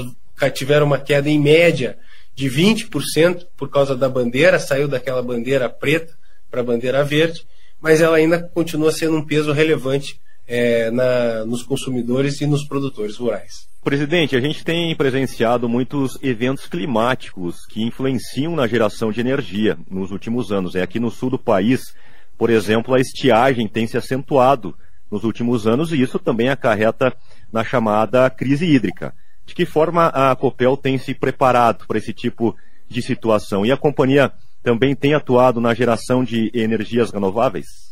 tiveram 0.54 0.86
uma 0.86 1.00
queda 1.00 1.30
em 1.30 1.40
média 1.40 1.98
de 2.36 2.50
20% 2.50 3.48
por 3.58 3.70
causa 3.70 3.96
da 3.96 4.08
bandeira, 4.08 4.60
saiu 4.60 4.88
daquela 4.88 5.24
bandeira 5.24 5.68
preta 5.68 6.14
para 6.52 6.62
a 6.62 6.64
bandeira 6.64 7.04
verde, 7.04 7.42
mas 7.82 8.00
ela 8.00 8.18
ainda 8.18 8.44
continua 8.54 8.92
sendo 8.92 9.18
um 9.18 9.26
peso 9.26 9.52
relevante 9.52 10.20
é, 10.48 10.90
na, 10.92 11.46
nos 11.46 11.64
consumidores 11.64 12.40
e 12.42 12.48
nos 12.48 12.66
produtores 12.66 13.18
rurais. 13.18 13.68
Presidente, 13.84 14.36
a 14.36 14.40
gente 14.40 14.64
tem 14.64 14.96
presenciado 14.96 15.70
muitos 15.70 16.18
eventos 16.22 16.66
climáticos 16.68 17.66
que 17.66 17.84
influenciam 17.84 18.56
na 18.56 18.68
geração 18.68 19.12
de 19.12 19.20
energia 19.20 19.78
nos 19.90 20.12
últimos 20.12 20.52
anos. 20.52 20.76
É 20.76 20.82
aqui 20.82 21.00
no 21.00 21.12
sul 21.12 21.30
do 21.30 21.40
país, 21.40 21.94
por 22.38 22.50
exemplo, 22.50 22.94
a 22.94 23.00
estiagem 23.00 23.68
tem 23.68 23.88
se 23.88 23.98
acentuado 23.98 24.76
nos 25.10 25.24
últimos 25.24 25.66
anos 25.66 25.92
e 25.92 26.02
isso 26.02 26.20
também 26.20 26.50
acarreta 26.50 27.16
na 27.52 27.64
chamada 27.64 28.30
crise 28.30 28.66
hídrica. 28.66 29.14
De 29.46 29.56
que 29.56 29.66
forma 29.66 30.08
a 30.08 30.36
Copel 30.36 30.76
tem 30.76 30.98
se 30.98 31.14
preparado 31.14 31.88
para 31.88 31.98
esse 31.98 32.14
tipo 32.14 32.56
de 32.90 33.02
situação? 33.02 33.66
E 33.66 33.72
a 33.72 33.78
companhia 33.78 34.34
também 34.62 34.94
tem 34.94 35.14
atuado 35.14 35.62
na 35.62 35.74
geração 35.74 36.26
de 36.26 36.52
energias 36.54 37.10
renováveis? 37.10 37.87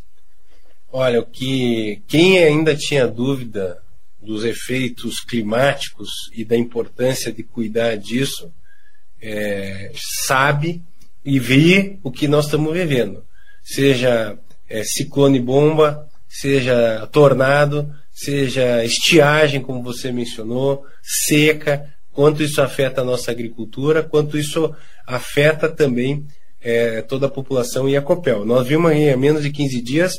Olha, 0.97 1.19
o 1.19 1.25
que 1.25 2.01
quem 2.07 2.41
ainda 2.41 2.73
tinha 2.73 3.05
dúvida 3.05 3.81
dos 4.21 4.45
efeitos 4.45 5.19
climáticos 5.19 6.07
e 6.33 6.45
da 6.45 6.55
importância 6.55 7.33
de 7.33 7.43
cuidar 7.43 7.97
disso 7.97 8.49
é, 9.21 9.91
sabe 10.25 10.81
e 11.25 11.37
vê 11.37 11.97
o 12.01 12.09
que 12.09 12.29
nós 12.29 12.45
estamos 12.45 12.71
vivendo, 12.71 13.25
seja 13.61 14.39
é, 14.69 14.85
ciclone 14.85 15.37
bomba, 15.37 16.07
seja 16.29 17.05
tornado, 17.11 17.93
seja 18.09 18.81
estiagem, 18.85 19.61
como 19.61 19.83
você 19.83 20.13
mencionou, 20.13 20.85
seca, 21.27 21.93
quanto 22.13 22.41
isso 22.41 22.61
afeta 22.61 23.01
a 23.01 23.03
nossa 23.03 23.31
agricultura, 23.31 24.01
quanto 24.01 24.37
isso 24.37 24.73
afeta 25.05 25.67
também 25.67 26.25
é, 26.61 27.01
toda 27.01 27.25
a 27.25 27.29
população 27.29 27.89
e 27.89 27.97
a 27.97 28.01
Copel. 28.01 28.45
Nós 28.45 28.65
vimos 28.65 28.91
aí, 28.91 29.09
há 29.09 29.17
menos 29.17 29.43
de 29.43 29.51
15 29.51 29.81
dias 29.81 30.13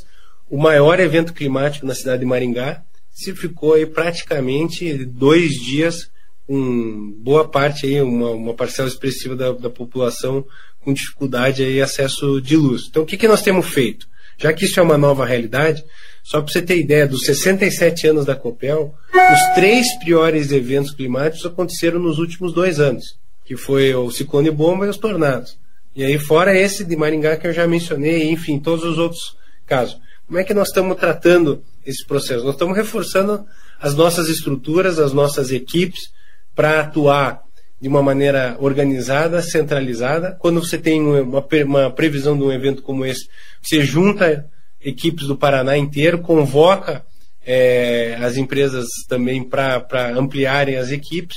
o 0.49 0.59
maior 0.59 1.01
evento 1.01 1.33
climático 1.33 1.87
na 1.87 1.95
cidade 1.95 2.21
de 2.21 2.27
Maringá, 2.27 2.83
se 3.13 3.35
ficou 3.35 3.75
aí 3.75 3.87
praticamente 3.87 5.05
dois 5.05 5.53
dias 5.53 6.11
com 6.47 7.15
boa 7.19 7.49
parte 7.49 7.87
aí, 7.87 8.01
uma, 8.01 8.31
uma 8.31 8.55
parcela 8.55 8.89
expressiva 8.89 9.35
da, 9.35 9.53
da 9.53 9.71
população 9.71 10.45
com 10.81 10.93
dificuldade 10.93 11.65
aí 11.65 11.83
acesso 11.83 12.41
de 12.41 12.57
luz. 12.57 12.83
Então 12.89 13.03
o 13.03 13.07
que, 13.07 13.17
que 13.17 13.27
nós 13.27 13.43
temos 13.43 13.67
feito? 13.67 14.07
Já 14.39 14.53
que 14.53 14.65
isso 14.67 14.79
é 14.79 14.83
uma 14.83 14.99
nova 14.99 15.25
realidade, 15.25 15.85
só 16.23 16.41
para 16.41 16.53
você 16.53 16.61
ter 16.61 16.79
ideia, 16.79 17.07
dos 17.07 17.25
67 17.25 18.07
anos 18.09 18.25
da 18.27 18.37
Copel, 18.37 18.95
os 19.13 19.55
três 19.55 19.87
piores 20.05 20.53
eventos 20.53 20.93
climáticos 20.93 21.47
aconteceram 21.47 21.99
nos 21.99 22.19
últimos 22.19 22.53
dois 22.53 22.79
anos, 22.79 23.19
que 23.45 23.57
foi 23.57 23.95
o 23.95 24.11
ciclone 24.11 24.51
bomba 24.51 24.87
e 24.87 24.89
os 24.89 24.99
tornados. 24.99 25.59
E 25.95 26.05
aí, 26.05 26.19
fora 26.19 26.57
esse 26.57 26.85
de 26.85 26.95
Maringá 26.95 27.37
que 27.37 27.47
eu 27.47 27.53
já 27.53 27.67
mencionei, 27.67 28.29
enfim, 28.31 28.59
todos 28.59 28.85
os 28.85 28.99
outros 28.99 29.37
casos. 29.65 29.99
Como 30.27 30.39
é 30.39 30.45
que 30.45 30.55
nós 30.55 30.69
estamos 30.69 30.97
tratando 30.97 31.63
esse 31.85 32.05
processo? 32.05 32.45
Nós 32.45 32.55
estamos 32.55 32.77
reforçando 32.77 33.47
as 33.81 33.95
nossas 33.95 34.29
estruturas, 34.29 34.99
as 34.99 35.13
nossas 35.13 35.53
equipes, 35.53 36.11
para 36.53 36.81
atuar 36.81 37.43
de 37.81 37.87
uma 37.87 38.03
maneira 38.03 38.57
organizada, 38.59 39.41
centralizada. 39.41 40.37
Quando 40.41 40.61
você 40.61 40.79
tem 40.79 41.01
uma, 41.01 41.47
uma 41.65 41.91
previsão 41.91 42.37
de 42.37 42.43
um 42.43 42.51
evento 42.51 42.83
como 42.83 43.07
esse, 43.07 43.29
você 43.63 43.83
junta 43.83 44.51
equipes 44.81 45.29
do 45.29 45.37
Paraná 45.37 45.77
inteiro, 45.77 46.19
convoca 46.19 47.05
é, 47.45 48.19
as 48.21 48.37
empresas 48.37 48.87
também 49.09 49.45
para 49.45 50.11
ampliarem 50.17 50.77
as 50.77 50.91
equipes, 50.91 51.37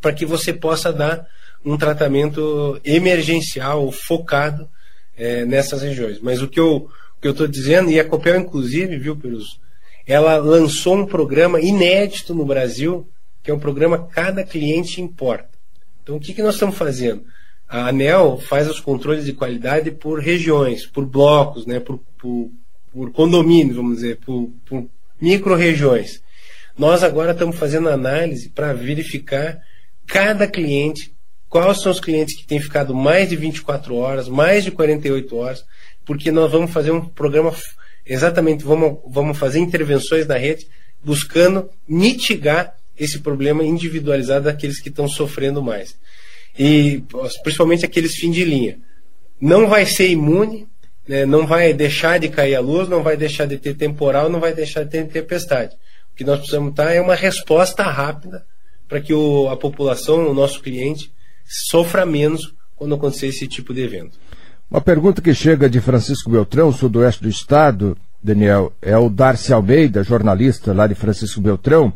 para 0.00 0.14
que 0.14 0.24
você 0.24 0.52
possa 0.54 0.90
dar 0.90 1.26
um 1.62 1.76
tratamento 1.76 2.80
emergencial, 2.84 3.92
focado 3.92 4.66
é, 5.14 5.44
nessas 5.44 5.82
regiões. 5.82 6.20
Mas 6.20 6.40
o 6.40 6.48
que 6.48 6.60
eu 6.60 6.88
que 7.20 7.28
eu 7.28 7.32
estou 7.32 7.46
dizendo, 7.46 7.90
e 7.90 7.98
a 7.98 8.04
Copel, 8.04 8.40
inclusive, 8.40 8.96
viu, 8.98 9.16
Perus, 9.16 9.60
ela 10.06 10.36
lançou 10.36 10.96
um 10.96 11.06
programa 11.06 11.60
inédito 11.60 12.34
no 12.34 12.44
Brasil, 12.44 13.08
que 13.42 13.50
é 13.50 13.54
o 13.54 13.58
programa 13.58 14.06
Cada 14.06 14.44
Cliente 14.44 15.00
Importa. 15.00 15.50
Então, 16.02 16.16
o 16.16 16.20
que, 16.20 16.32
que 16.32 16.42
nós 16.42 16.54
estamos 16.54 16.76
fazendo? 16.76 17.24
A 17.68 17.88
ANEL 17.88 18.38
faz 18.38 18.68
os 18.68 18.80
controles 18.80 19.26
de 19.26 19.34
qualidade 19.34 19.90
por 19.90 20.20
regiões, 20.20 20.86
por 20.86 21.04
blocos, 21.04 21.66
né, 21.66 21.78
por, 21.80 22.00
por, 22.18 22.50
por 22.90 23.12
condomínios, 23.12 23.76
vamos 23.76 23.96
dizer, 23.96 24.16
por, 24.24 24.50
por 24.64 24.88
micro-regiões. 25.20 26.22
Nós 26.78 27.02
agora 27.02 27.32
estamos 27.32 27.56
fazendo 27.56 27.90
análise 27.90 28.48
para 28.48 28.72
verificar 28.72 29.60
cada 30.06 30.46
cliente, 30.46 31.12
quais 31.48 31.82
são 31.82 31.92
os 31.92 32.00
clientes 32.00 32.40
que 32.40 32.46
têm 32.46 32.60
ficado 32.60 32.94
mais 32.94 33.28
de 33.28 33.36
24 33.36 33.94
horas, 33.94 34.28
mais 34.28 34.64
de 34.64 34.70
48 34.70 35.36
horas, 35.36 35.64
porque 36.08 36.32
nós 36.32 36.50
vamos 36.50 36.70
fazer 36.70 36.90
um 36.90 37.04
programa 37.04 37.54
exatamente, 38.06 38.64
vamos, 38.64 38.98
vamos 39.06 39.36
fazer 39.36 39.58
intervenções 39.58 40.26
na 40.26 40.38
rede 40.38 40.66
buscando 41.04 41.68
mitigar 41.86 42.74
esse 42.98 43.18
problema 43.18 43.62
individualizado 43.62 44.46
daqueles 44.46 44.80
que 44.80 44.88
estão 44.88 45.06
sofrendo 45.06 45.62
mais. 45.62 45.98
E 46.58 47.04
principalmente 47.42 47.84
aqueles 47.84 48.14
fim 48.14 48.30
de 48.30 48.42
linha. 48.42 48.78
Não 49.38 49.68
vai 49.68 49.84
ser 49.84 50.08
imune, 50.08 50.66
né, 51.06 51.26
não 51.26 51.46
vai 51.46 51.74
deixar 51.74 52.18
de 52.18 52.30
cair 52.30 52.54
a 52.54 52.60
luz, 52.60 52.88
não 52.88 53.02
vai 53.02 53.14
deixar 53.14 53.44
de 53.44 53.58
ter 53.58 53.74
temporal, 53.74 54.30
não 54.30 54.40
vai 54.40 54.54
deixar 54.54 54.84
de 54.84 54.90
ter 54.90 55.06
tempestade. 55.08 55.76
O 56.10 56.16
que 56.16 56.24
nós 56.24 56.38
precisamos 56.38 56.70
estar 56.70 56.90
é 56.90 57.02
uma 57.02 57.14
resposta 57.14 57.82
rápida 57.82 58.46
para 58.88 58.98
que 58.98 59.12
o, 59.12 59.50
a 59.50 59.58
população, 59.58 60.26
o 60.26 60.32
nosso 60.32 60.62
cliente, 60.62 61.12
sofra 61.44 62.06
menos 62.06 62.54
quando 62.74 62.94
acontecer 62.94 63.26
esse 63.26 63.46
tipo 63.46 63.74
de 63.74 63.82
evento. 63.82 64.18
Uma 64.70 64.82
pergunta 64.82 65.22
que 65.22 65.32
chega 65.32 65.68
de 65.68 65.80
Francisco 65.80 66.30
Beltrão, 66.30 66.70
sudoeste 66.70 67.22
do 67.22 67.28
estado, 67.30 67.96
Daniel, 68.22 68.70
é 68.82 68.94
o 68.98 69.08
Darcy 69.08 69.50
Almeida, 69.50 70.04
jornalista 70.04 70.74
lá 70.74 70.86
de 70.86 70.94
Francisco 70.94 71.40
Beltrão. 71.40 71.90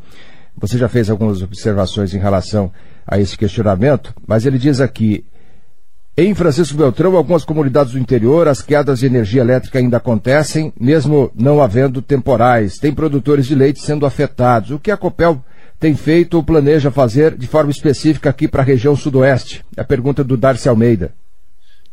Você 0.56 0.78
já 0.78 0.88
fez 0.88 1.10
algumas 1.10 1.42
observações 1.42 2.14
em 2.14 2.18
relação 2.18 2.72
a 3.06 3.20
esse 3.20 3.36
questionamento, 3.36 4.14
mas 4.26 4.46
ele 4.46 4.58
diz 4.58 4.80
aqui: 4.80 5.22
em 6.16 6.34
Francisco 6.34 6.78
Beltrão, 6.78 7.14
algumas 7.14 7.44
comunidades 7.44 7.92
do 7.92 7.98
interior, 7.98 8.48
as 8.48 8.62
quedas 8.62 9.00
de 9.00 9.06
energia 9.06 9.42
elétrica 9.42 9.78
ainda 9.78 9.98
acontecem, 9.98 10.72
mesmo 10.80 11.30
não 11.34 11.60
havendo 11.60 12.00
temporais. 12.00 12.78
Tem 12.78 12.90
produtores 12.90 13.44
de 13.44 13.54
leite 13.54 13.82
sendo 13.82 14.06
afetados. 14.06 14.70
O 14.70 14.78
que 14.78 14.90
a 14.90 14.96
Copel 14.96 15.44
tem 15.78 15.94
feito 15.94 16.38
ou 16.38 16.42
planeja 16.42 16.90
fazer 16.90 17.36
de 17.36 17.46
forma 17.46 17.70
específica 17.70 18.30
aqui 18.30 18.48
para 18.48 18.62
a 18.62 18.64
região 18.64 18.96
sudoeste? 18.96 19.62
É 19.76 19.82
a 19.82 19.84
pergunta 19.84 20.24
do 20.24 20.38
Darcy 20.38 20.70
Almeida. 20.70 21.12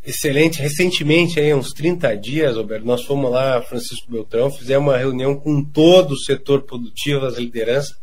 Excelente. 0.10 0.60
Recentemente, 0.60 1.40
aí, 1.40 1.54
uns 1.54 1.72
30 1.72 2.18
dias, 2.18 2.56
Roberto, 2.56 2.84
nós 2.84 3.04
fomos 3.04 3.30
lá, 3.30 3.62
Francisco 3.62 4.12
Beltrão, 4.12 4.50
fizemos 4.50 4.88
uma 4.88 4.98
reunião 4.98 5.36
com 5.36 5.64
todo 5.64 6.14
o 6.14 6.18
setor 6.18 6.64
produtivo, 6.64 7.28
as 7.28 7.38
lideranças, 7.38 7.96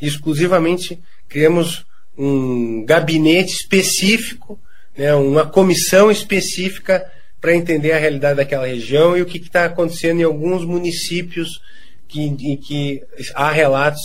e 0.00 0.06
exclusivamente 0.06 0.98
criamos 1.28 1.84
um 2.16 2.82
gabinete 2.86 3.52
específico, 3.52 4.58
né, 4.96 5.14
uma 5.14 5.44
comissão 5.44 6.10
específica 6.10 7.04
para 7.38 7.54
entender 7.54 7.92
a 7.92 7.98
realidade 7.98 8.38
daquela 8.38 8.66
região 8.66 9.14
e 9.14 9.20
o 9.20 9.26
que 9.26 9.36
está 9.36 9.66
acontecendo 9.66 10.20
em 10.20 10.24
alguns 10.24 10.64
municípios 10.64 11.60
que, 12.08 12.22
em 12.22 12.56
que 12.56 13.02
há 13.34 13.50
relatos 13.50 14.00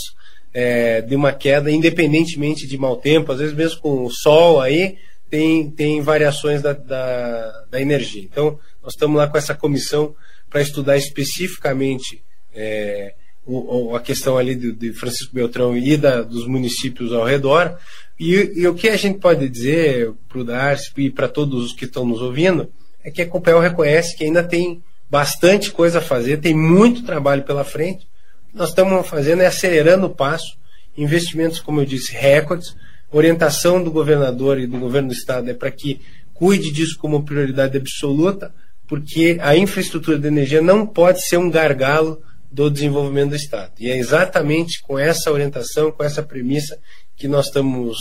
é, 0.53 0.99
de 0.99 1.15
uma 1.15 1.31
queda, 1.31 1.71
independentemente 1.71 2.67
de 2.67 2.77
mau 2.77 2.97
tempo, 2.97 3.31
às 3.31 3.39
vezes 3.39 3.55
mesmo 3.55 3.79
com 3.79 4.03
o 4.03 4.11
sol 4.11 4.59
aí, 4.59 4.97
tem, 5.31 5.71
tem 5.71 6.01
variações 6.01 6.61
da, 6.61 6.73
da, 6.73 7.65
da 7.71 7.81
energia. 7.81 8.21
Então, 8.21 8.59
nós 8.83 8.93
estamos 8.93 9.15
lá 9.17 9.27
com 9.27 9.37
essa 9.37 9.55
comissão 9.55 10.13
para 10.49 10.61
estudar 10.61 10.97
especificamente 10.97 12.21
é, 12.53 13.15
o, 13.45 13.95
a 13.95 14.01
questão 14.01 14.37
ali 14.37 14.53
de, 14.53 14.73
de 14.73 14.91
Francisco 14.91 15.33
Beltrão 15.33 15.75
e 15.75 15.95
da, 15.95 16.21
dos 16.21 16.45
municípios 16.45 17.13
ao 17.13 17.23
redor. 17.23 17.79
E, 18.19 18.51
e, 18.55 18.67
o 18.67 18.75
que 18.75 18.89
a 18.89 18.97
gente 18.97 19.19
pode 19.19 19.47
dizer 19.47 20.11
para 20.27 20.39
o 20.39 20.43
Darcy 20.43 20.91
e 20.97 21.09
para 21.09 21.29
todos 21.29 21.67
os 21.67 21.73
que 21.73 21.85
estão 21.85 22.05
nos 22.05 22.21
ouvindo 22.21 22.69
é 23.01 23.09
que 23.09 23.21
a 23.21 23.27
Copel 23.27 23.59
reconhece 23.59 24.15
que 24.17 24.25
ainda 24.25 24.43
tem 24.43 24.83
bastante 25.09 25.71
coisa 25.71 25.99
a 25.99 26.01
fazer, 26.01 26.37
tem 26.37 26.53
muito 26.53 27.03
trabalho 27.03 27.43
pela 27.43 27.63
frente. 27.63 28.05
Nós 28.53 28.69
estamos 28.69 29.07
fazendo 29.07 29.41
é 29.41 29.47
acelerando 29.47 30.07
o 30.07 30.13
passo, 30.13 30.57
investimentos, 30.97 31.61
como 31.61 31.79
eu 31.79 31.85
disse, 31.85 32.11
recordes, 32.11 32.75
orientação 33.11 33.83
do 33.83 33.91
governador 33.91 34.59
e 34.59 34.67
do 34.67 34.79
governo 34.79 35.09
do 35.09 35.13
estado 35.13 35.49
é 35.49 35.53
para 35.53 35.71
que 35.71 36.01
cuide 36.33 36.71
disso 36.71 36.97
como 36.97 37.23
prioridade 37.23 37.77
absoluta, 37.77 38.53
porque 38.87 39.37
a 39.41 39.55
infraestrutura 39.55 40.17
de 40.17 40.27
energia 40.27 40.61
não 40.61 40.85
pode 40.85 41.25
ser 41.27 41.37
um 41.37 41.49
gargalo 41.49 42.21
do 42.51 42.69
desenvolvimento 42.69 43.29
do 43.29 43.35
Estado. 43.35 43.71
E 43.79 43.89
é 43.89 43.97
exatamente 43.97 44.81
com 44.81 44.99
essa 44.99 45.31
orientação, 45.31 45.91
com 45.91 46.03
essa 46.03 46.21
premissa 46.21 46.77
que 47.15 47.27
nós 47.27 47.45
estamos 47.45 47.97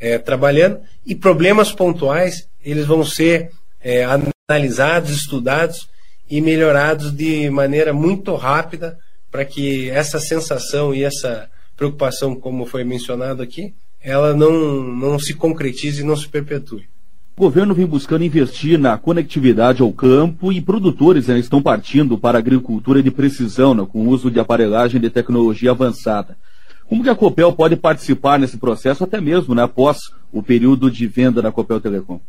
é, 0.00 0.18
trabalhando. 0.18 0.80
E 1.06 1.14
problemas 1.14 1.70
pontuais, 1.70 2.48
eles 2.64 2.84
vão 2.84 3.04
ser 3.04 3.50
é, 3.80 4.04
analisados, 4.50 5.10
estudados 5.10 5.88
e 6.28 6.40
melhorados 6.40 7.12
de 7.12 7.48
maneira 7.50 7.92
muito 7.92 8.34
rápida 8.34 8.98
para 9.30 9.44
que 9.44 9.88
essa 9.90 10.18
sensação 10.18 10.94
e 10.94 11.04
essa 11.04 11.48
preocupação, 11.76 12.34
como 12.34 12.66
foi 12.66 12.84
mencionado 12.84 13.42
aqui, 13.42 13.74
ela 14.02 14.34
não, 14.34 14.82
não 14.82 15.18
se 15.18 15.34
concretize 15.34 16.02
e 16.02 16.04
não 16.04 16.16
se 16.16 16.28
perpetue. 16.28 16.88
O 17.36 17.40
governo 17.40 17.74
vem 17.74 17.86
buscando 17.86 18.24
investir 18.24 18.78
na 18.78 18.98
conectividade 18.98 19.80
ao 19.80 19.92
campo 19.92 20.52
e 20.52 20.60
produtores 20.60 21.28
né, 21.28 21.38
estão 21.38 21.62
partindo 21.62 22.18
para 22.18 22.36
a 22.36 22.40
agricultura 22.40 23.02
de 23.02 23.10
precisão, 23.10 23.74
né, 23.74 23.86
com 23.90 24.06
o 24.06 24.08
uso 24.10 24.30
de 24.30 24.38
aparelhagem 24.38 25.00
de 25.00 25.08
tecnologia 25.08 25.70
avançada. 25.70 26.36
Como 26.86 27.02
que 27.02 27.08
a 27.08 27.14
Copel 27.14 27.52
pode 27.54 27.74
participar 27.74 28.38
nesse 28.38 28.58
processo, 28.58 29.02
até 29.02 29.18
mesmo 29.18 29.54
né, 29.54 29.62
após 29.62 29.98
o 30.30 30.42
período 30.42 30.90
de 30.90 31.06
venda 31.06 31.40
da 31.40 31.50
Copel 31.50 31.80
Telecom? 31.80 32.20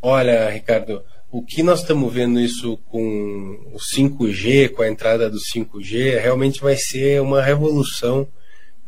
Olha, 0.00 0.48
Ricardo, 0.48 1.02
o 1.30 1.42
que 1.42 1.62
nós 1.62 1.80
estamos 1.80 2.12
vendo 2.12 2.40
isso 2.40 2.78
com 2.88 3.70
o 3.72 3.78
5G, 3.94 4.70
com 4.70 4.82
a 4.82 4.88
entrada 4.88 5.28
do 5.28 5.36
5G, 5.36 6.20
realmente 6.20 6.60
vai 6.60 6.76
ser 6.76 7.20
uma 7.20 7.42
revolução 7.42 8.26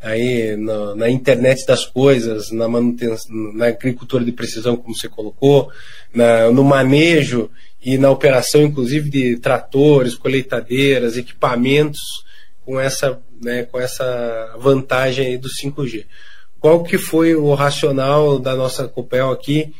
aí 0.07 0.57
na, 0.57 0.95
na, 0.95 1.11
internet 1.11 1.67
das 1.67 1.85
coisas, 1.85 2.51
na 2.51 2.69
manutenção, 2.69 3.53
na 3.53 3.67
agricultura 3.67 4.25
de 4.25 4.33
precisão, 4.33 4.77
como 4.77 4.95
você 4.95 5.09
colocou, 5.09 5.71
na, 6.15 6.51
no 6.51 6.63
manejo 6.63 7.51
e 7.85 7.99
na 7.99 8.11
operação, 8.11 8.63
inclusive, 8.63 9.11
de 9.11 9.37
tratores, 9.39 10.15
colheitadeiras, 10.15 11.17
equipamentos 11.17 12.01
com 12.65 12.81
essa, 12.81 13.21
né, 13.43 13.65
com 13.65 13.81
essa 13.81 14.57
vantagem 14.59 15.39
do 15.39 15.49
5G. 15.49 16.05
Qual 16.59 16.83
que 16.83 16.99
foi 16.99 17.35
o 17.35 17.55
racional 17.55 18.39
da 18.39 18.55
nossa 18.55 18.89
Copel 18.89 19.31
aqui 19.31 19.73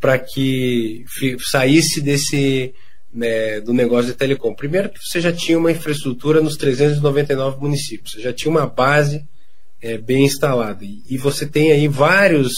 para 0.00 0.18
que 0.18 1.04
saísse 1.50 2.00
desse 2.00 2.74
né, 3.12 3.60
do 3.60 3.72
negócio 3.72 4.06
de 4.06 4.14
telecom? 4.16 4.54
Primeiro 4.54 4.90
que 4.90 5.00
você 5.00 5.20
já 5.20 5.32
tinha 5.32 5.58
uma 5.58 5.72
infraestrutura 5.72 6.40
nos 6.40 6.56
399 6.56 7.60
municípios, 7.60 8.12
você 8.12 8.20
já 8.20 8.32
tinha 8.32 8.50
uma 8.50 8.66
base 8.66 9.24
é, 9.84 9.98
bem 9.98 10.24
instalada. 10.24 10.82
E 10.82 11.18
você 11.18 11.44
tem 11.44 11.70
aí 11.70 11.86
vários 11.86 12.54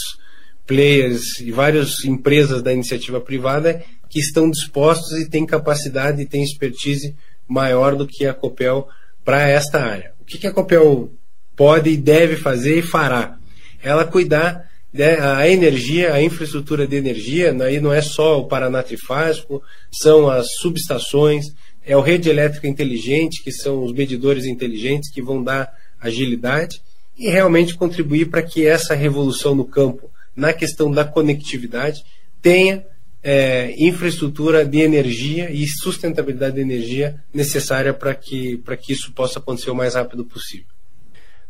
players 0.64 1.40
e 1.40 1.50
várias 1.50 2.04
empresas 2.04 2.62
da 2.62 2.73
iniciativa 2.73 3.21
privada 3.21 3.83
que 4.09 4.21
estão 4.21 4.49
dispostos 4.49 5.18
e 5.18 5.28
têm 5.28 5.45
capacidade 5.45 6.23
e 6.23 6.26
têm 6.26 6.45
expertise 6.45 7.16
maior 7.49 7.97
do 7.97 8.06
que 8.06 8.26
a 8.26 8.33
Copel 8.33 8.87
para 9.25 9.49
esta 9.49 9.80
área. 9.85 10.12
O 10.21 10.25
que, 10.25 10.38
que 10.38 10.47
a 10.47 10.52
Copel 10.52 11.12
pode 11.56 11.90
e 11.90 11.97
deve 11.97 12.37
fazer 12.37 12.78
e 12.78 12.83
fará? 12.83 13.37
Ela 13.83 14.04
cuidar 14.04 14.71
da 14.95 15.38
né, 15.38 15.52
energia, 15.52 16.14
a 16.14 16.23
infraestrutura 16.23 16.87
de 16.87 16.97
energia, 16.97 17.54
aí 17.64 17.80
não 17.80 17.92
é 17.92 18.00
só 18.00 18.40
o 18.40 18.47
Paraná 18.47 18.85
Trifásico, 18.85 19.61
são 19.92 20.30
as 20.30 20.47
subestações, 20.61 21.45
é 21.85 21.97
o 21.97 22.00
rede 22.00 22.30
elétrica 22.30 22.68
inteligente, 22.68 23.42
que 23.42 23.50
são 23.50 23.85
os 23.85 23.92
medidores 23.92 24.47
inteligentes 24.47 25.12
que 25.12 25.21
vão 25.21 25.42
dar 25.42 25.71
agilidade, 26.00 26.80
e 27.16 27.28
realmente 27.28 27.75
contribuir 27.75 28.26
para 28.26 28.42
que 28.42 28.66
essa 28.66 28.94
revolução 28.94 29.54
no 29.54 29.64
campo, 29.64 30.11
na 30.35 30.52
questão 30.52 30.90
da 30.90 31.04
conectividade, 31.04 32.04
tenha 32.42 32.85
é, 33.23 33.75
infraestrutura 33.78 34.64
de 34.64 34.80
energia 34.80 35.50
e 35.50 35.66
sustentabilidade 35.66 36.56
de 36.56 36.61
energia 36.61 37.16
necessária 37.32 37.92
para 37.92 38.14
que, 38.14 38.62
que 38.80 38.93
isso 38.93 39.12
possa 39.12 39.38
acontecer 39.38 39.71
o 39.71 39.75
mais 39.75 39.95
rápido 39.95 40.25
possível. 40.25 40.67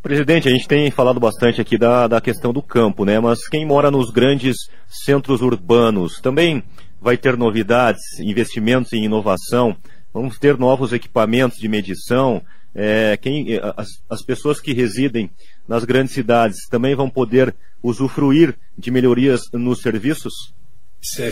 Presidente, 0.02 0.48
a 0.48 0.52
gente 0.52 0.68
tem 0.68 0.90
falado 0.90 1.18
bastante 1.18 1.60
aqui 1.60 1.76
da, 1.76 2.06
da 2.06 2.20
questão 2.20 2.52
do 2.52 2.62
campo, 2.62 3.04
né? 3.04 3.18
Mas 3.18 3.48
quem 3.48 3.66
mora 3.66 3.90
nos 3.90 4.10
grandes 4.10 4.56
centros 4.88 5.42
urbanos 5.42 6.20
também 6.20 6.62
vai 7.00 7.16
ter 7.16 7.36
novidades, 7.36 8.00
investimentos 8.20 8.92
em 8.92 9.04
inovação, 9.04 9.76
vamos 10.16 10.38
ter 10.38 10.56
novos 10.56 10.94
equipamentos 10.94 11.58
de 11.58 11.68
medição. 11.68 12.40
É, 12.74 13.18
quem, 13.18 13.60
as, 13.76 13.88
as 14.08 14.22
pessoas 14.22 14.58
que 14.58 14.72
residem 14.72 15.30
nas 15.68 15.84
grandes 15.84 16.14
cidades 16.14 16.66
também 16.70 16.94
vão 16.94 17.10
poder 17.10 17.54
usufruir 17.82 18.56
de 18.78 18.90
melhorias 18.90 19.42
nos 19.52 19.82
serviços? 19.82 20.32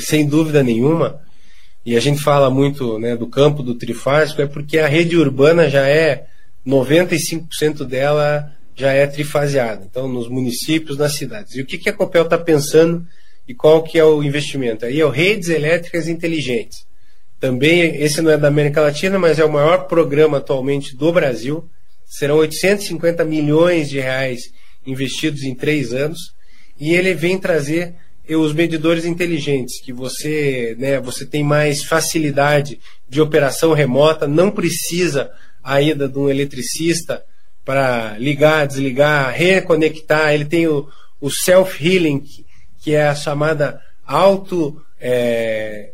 Sem 0.01 0.29
dúvida 0.29 0.63
nenhuma. 0.63 1.19
E 1.85 1.97
a 1.97 2.01
gente 2.01 2.23
fala 2.23 2.51
muito 2.51 2.99
né, 2.99 3.17
do 3.17 3.27
campo 3.27 3.63
do 3.63 3.75
trifásico, 3.75 4.43
é 4.43 4.47
porque 4.47 4.79
a 4.79 4.87
rede 4.87 5.17
urbana 5.17 5.71
já 5.71 5.89
é 5.89 6.27
95% 6.67 7.85
dela 7.85 8.53
já 8.75 8.93
é 8.93 9.07
trifaseada. 9.07 9.87
Então, 9.89 10.07
nos 10.07 10.29
municípios, 10.29 10.99
nas 10.99 11.15
cidades. 11.15 11.55
E 11.55 11.63
o 11.63 11.67
que, 11.67 11.79
que 11.79 11.89
a 11.89 11.93
Copel 11.93 12.25
está 12.25 12.37
pensando 12.37 13.07
e 13.49 13.55
qual 13.55 13.83
que 13.83 13.99
é 13.99 14.05
o 14.05 14.23
investimento? 14.23 14.85
Aí 14.85 15.01
é 15.01 15.07
o 15.07 15.11
redes 15.11 15.49
elétricas 15.49 16.07
inteligentes. 16.07 16.85
Também, 17.45 18.03
esse 18.03 18.23
não 18.23 18.31
é 18.31 18.39
da 18.39 18.49
América 18.49 18.81
Latina, 18.81 19.19
mas 19.19 19.39
é 19.39 19.45
o 19.45 19.53
maior 19.53 19.87
programa 19.87 20.39
atualmente 20.39 20.97
do 20.97 21.13
Brasil 21.13 21.69
serão 22.07 22.37
850 22.37 23.23
milhões 23.23 23.91
de 23.91 24.01
reais 24.01 24.45
investidos 24.87 25.43
em 25.43 25.55
três 25.55 25.93
anos, 25.93 26.19
e 26.81 26.95
ele 26.95 27.13
vem 27.13 27.39
trazer 27.39 27.97
os 28.31 28.55
medidores 28.55 29.05
inteligentes, 29.05 29.79
que 29.83 29.93
você, 29.93 30.75
né, 30.79 30.99
você 30.99 31.27
tem 31.27 31.45
mais 31.45 31.85
facilidade 31.85 32.81
de 33.07 33.21
operação 33.21 33.75
remota, 33.75 34.27
não 34.27 34.51
precisa 34.51 35.31
a 35.63 35.83
ida 35.83 36.09
de 36.09 36.19
um 36.19 36.31
eletricista 36.31 37.23
para 37.63 38.17
ligar, 38.17 38.67
desligar, 38.67 39.35
reconectar. 39.35 40.33
Ele 40.33 40.47
tem 40.47 40.67
o, 40.67 40.89
o 41.21 41.31
self-healing, 41.31 42.25
que 42.83 42.95
é 42.95 43.07
a 43.07 43.15
chamada 43.15 43.83
auto 44.07 44.83
é, 44.99 45.91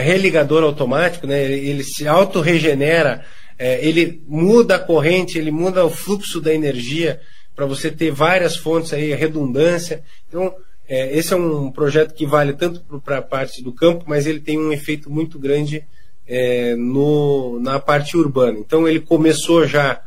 religador 0.00 0.62
automático, 0.62 1.26
né? 1.26 1.42
ele 1.42 1.84
se 1.84 2.06
auto-regenera 2.08 3.24
é, 3.62 3.78
ele 3.86 4.20
muda 4.26 4.74
a 4.74 4.78
corrente, 4.78 5.38
ele 5.38 5.52
muda 5.52 5.84
o 5.84 5.90
fluxo 5.90 6.40
da 6.40 6.52
energia 6.52 7.20
para 7.54 7.64
você 7.64 7.92
ter 7.92 8.10
várias 8.10 8.56
fontes 8.56 8.92
aí, 8.92 9.14
redundância. 9.14 10.02
Então, 10.28 10.52
é, 10.88 11.16
esse 11.16 11.32
é 11.32 11.36
um 11.36 11.70
projeto 11.70 12.12
que 12.12 12.26
vale 12.26 12.54
tanto 12.54 12.80
para 13.04 13.18
a 13.18 13.22
parte 13.22 13.62
do 13.62 13.72
campo, 13.72 14.04
mas 14.06 14.26
ele 14.26 14.40
tem 14.40 14.58
um 14.58 14.72
efeito 14.72 15.08
muito 15.08 15.38
grande 15.38 15.84
é, 16.26 16.74
no, 16.74 17.60
na 17.60 17.78
parte 17.78 18.16
urbana. 18.16 18.58
Então, 18.58 18.88
ele 18.88 18.98
começou 18.98 19.64
já 19.64 20.00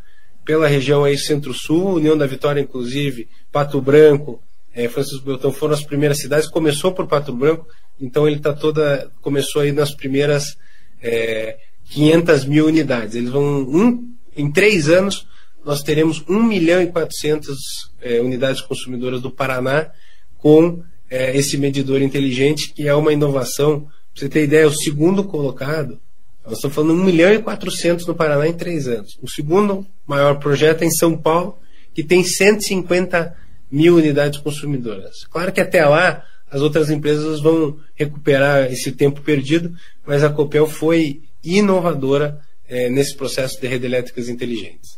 pela 0.44 0.68
região 0.68 1.06
aí 1.06 1.18
Centro-Sul, 1.18 1.96
União 1.96 2.18
da 2.18 2.28
Vitória, 2.28 2.60
inclusive, 2.60 3.30
Pato 3.54 3.80
Branco, 3.80 4.42
é, 4.74 4.90
Francisco 4.90 5.26
Beltrão 5.26 5.54
foram 5.54 5.74
as 5.74 5.84
primeiras 5.84 6.20
cidades. 6.20 6.50
Começou 6.50 6.92
por 6.92 7.08
Pato 7.08 7.32
Branco, 7.32 7.66
então 8.00 8.28
ele 8.28 8.38
está 8.38 8.54
toda 8.54 9.10
começou 9.22 9.62
aí 9.62 9.72
nas 9.72 9.94
primeiras 9.94 10.58
é, 11.02 11.58
500 11.90 12.46
mil 12.46 12.66
unidades. 12.66 13.16
Eles 13.16 13.30
vão, 13.30 13.44
um, 13.44 14.16
em 14.36 14.52
três 14.52 14.90
anos, 14.90 15.28
nós 15.64 15.82
teremos 15.82 16.24
1 16.28 16.44
milhão 16.44 16.82
e 16.82 16.88
400 16.88 17.58
é, 18.02 18.20
unidades 18.22 18.62
consumidoras 18.62 19.22
do 19.22 19.32
Paraná 19.32 19.90
com 20.38 20.84
é, 21.10 21.36
esse 21.36 21.58
medidor 21.58 22.02
inteligente, 22.02 22.74
que 22.74 22.88
é 22.88 22.94
uma 22.94 23.14
inovação. 23.14 23.82
Para 23.82 24.22
você 24.22 24.30
ter 24.30 24.44
ideia, 24.44 24.68
o 24.68 24.74
segundo 24.74 25.24
colocado, 25.24 26.00
nós 26.44 26.56
estamos 26.56 26.76
falando 26.76 26.94
1 26.94 27.04
milhão 27.04 27.34
e 27.34 27.40
400 27.40 28.06
no 28.06 28.16
Paraná 28.16 28.48
em 28.48 28.54
três 28.54 28.88
anos. 28.88 29.18
O 29.22 29.30
segundo 29.30 29.86
maior 30.06 30.40
projeto 30.40 30.84
é 30.84 30.86
em 30.86 30.92
São 30.92 31.18
Paulo, 31.18 31.58
que 31.94 32.04
tem 32.04 32.24
150 32.24 33.36
mil 33.72 33.96
unidades 33.96 34.40
consumidoras. 34.40 35.26
Claro 35.30 35.52
que 35.52 35.62
até 35.62 35.86
lá 35.86 36.24
as 36.56 36.62
outras 36.62 36.90
empresas 36.90 37.42
vão 37.42 37.76
recuperar 37.96 38.72
esse 38.72 38.90
tempo 38.94 39.20
perdido, 39.20 39.76
mas 40.08 40.24
a 40.24 40.30
Copel 40.30 40.66
foi 40.66 41.22
inovadora 41.44 42.40
é, 42.66 42.90
nesse 42.90 43.14
processo 43.14 43.60
de 43.60 43.68
redes 43.68 43.84
elétricas 43.84 44.30
inteligentes. 44.30 44.98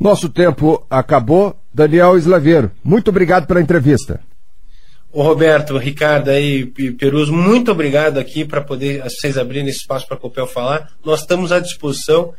Nosso 0.00 0.30
tempo 0.30 0.86
acabou. 0.88 1.54
Daniel 1.72 2.16
Slaveiro, 2.16 2.70
muito 2.82 3.08
obrigado 3.08 3.46
pela 3.46 3.60
entrevista. 3.60 4.20
O 5.12 5.22
Roberto, 5.22 5.76
Ricardo 5.76 6.30
aí, 6.30 6.64
Perus, 6.64 7.28
muito 7.28 7.70
obrigado 7.70 8.16
aqui 8.16 8.46
para 8.46 8.62
poder 8.62 9.02
vocês 9.02 9.36
abrirem 9.36 9.68
esse 9.68 9.80
espaço 9.80 10.06
para 10.08 10.16
a 10.16 10.20
Copel 10.20 10.46
falar. 10.46 10.92
Nós 11.04 11.20
estamos 11.20 11.52
à 11.52 11.60
disposição 11.60 12.32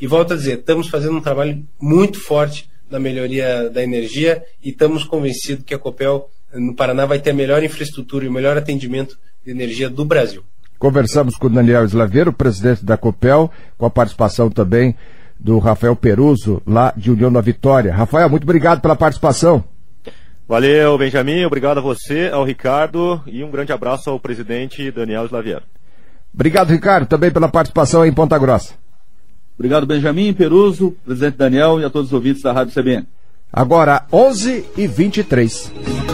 e 0.00 0.06
volto 0.06 0.34
a 0.34 0.36
dizer, 0.36 0.60
estamos 0.60 0.88
fazendo 0.88 1.16
um 1.16 1.20
trabalho 1.20 1.66
muito 1.80 2.20
forte 2.20 2.70
na 2.88 3.00
melhoria 3.00 3.68
da 3.70 3.82
energia 3.82 4.44
e 4.62 4.70
estamos 4.70 5.02
convencidos 5.02 5.64
que 5.64 5.74
a 5.74 5.78
Copel 5.80 6.30
no 6.54 6.74
Paraná 6.74 7.06
vai 7.06 7.18
ter 7.18 7.30
a 7.30 7.34
melhor 7.34 7.62
infraestrutura 7.62 8.24
e 8.24 8.28
o 8.28 8.32
melhor 8.32 8.56
atendimento 8.56 9.18
de 9.44 9.50
energia 9.50 9.90
do 9.90 10.04
Brasil. 10.04 10.42
Conversamos 10.78 11.36
com 11.36 11.46
o 11.46 11.50
Daniel 11.50 11.84
Slaveiro, 11.84 12.32
presidente 12.32 12.84
da 12.84 12.96
Copel, 12.96 13.50
com 13.78 13.86
a 13.86 13.90
participação 13.90 14.50
também 14.50 14.94
do 15.38 15.58
Rafael 15.58 15.94
Peruso, 15.96 16.60
lá 16.66 16.92
de 16.96 17.10
União 17.10 17.32
da 17.32 17.40
Vitória. 17.40 17.94
Rafael, 17.94 18.28
muito 18.28 18.44
obrigado 18.44 18.80
pela 18.80 18.96
participação. 18.96 19.64
Valeu, 20.46 20.98
Benjamin. 20.98 21.44
Obrigado 21.44 21.78
a 21.78 21.80
você, 21.80 22.28
ao 22.32 22.44
Ricardo 22.44 23.20
e 23.26 23.42
um 23.42 23.50
grande 23.50 23.72
abraço 23.72 24.10
ao 24.10 24.20
presidente 24.20 24.90
Daniel 24.90 25.24
Slavier. 25.24 25.62
Obrigado, 26.34 26.70
Ricardo, 26.70 27.06
também 27.06 27.30
pela 27.30 27.48
participação 27.48 28.04
em 28.04 28.12
Ponta 28.12 28.38
Grossa. 28.38 28.74
Obrigado, 29.56 29.86
Benjamin, 29.86 30.34
Peruso, 30.34 30.96
presidente 31.04 31.36
Daniel 31.36 31.80
e 31.80 31.84
a 31.84 31.90
todos 31.90 32.08
os 32.08 32.12
ouvintes 32.12 32.42
da 32.42 32.52
Rádio 32.52 32.74
CBN. 32.74 33.06
Agora, 33.52 34.04
11 34.12 34.66
e 34.76 34.86
23 34.86 36.13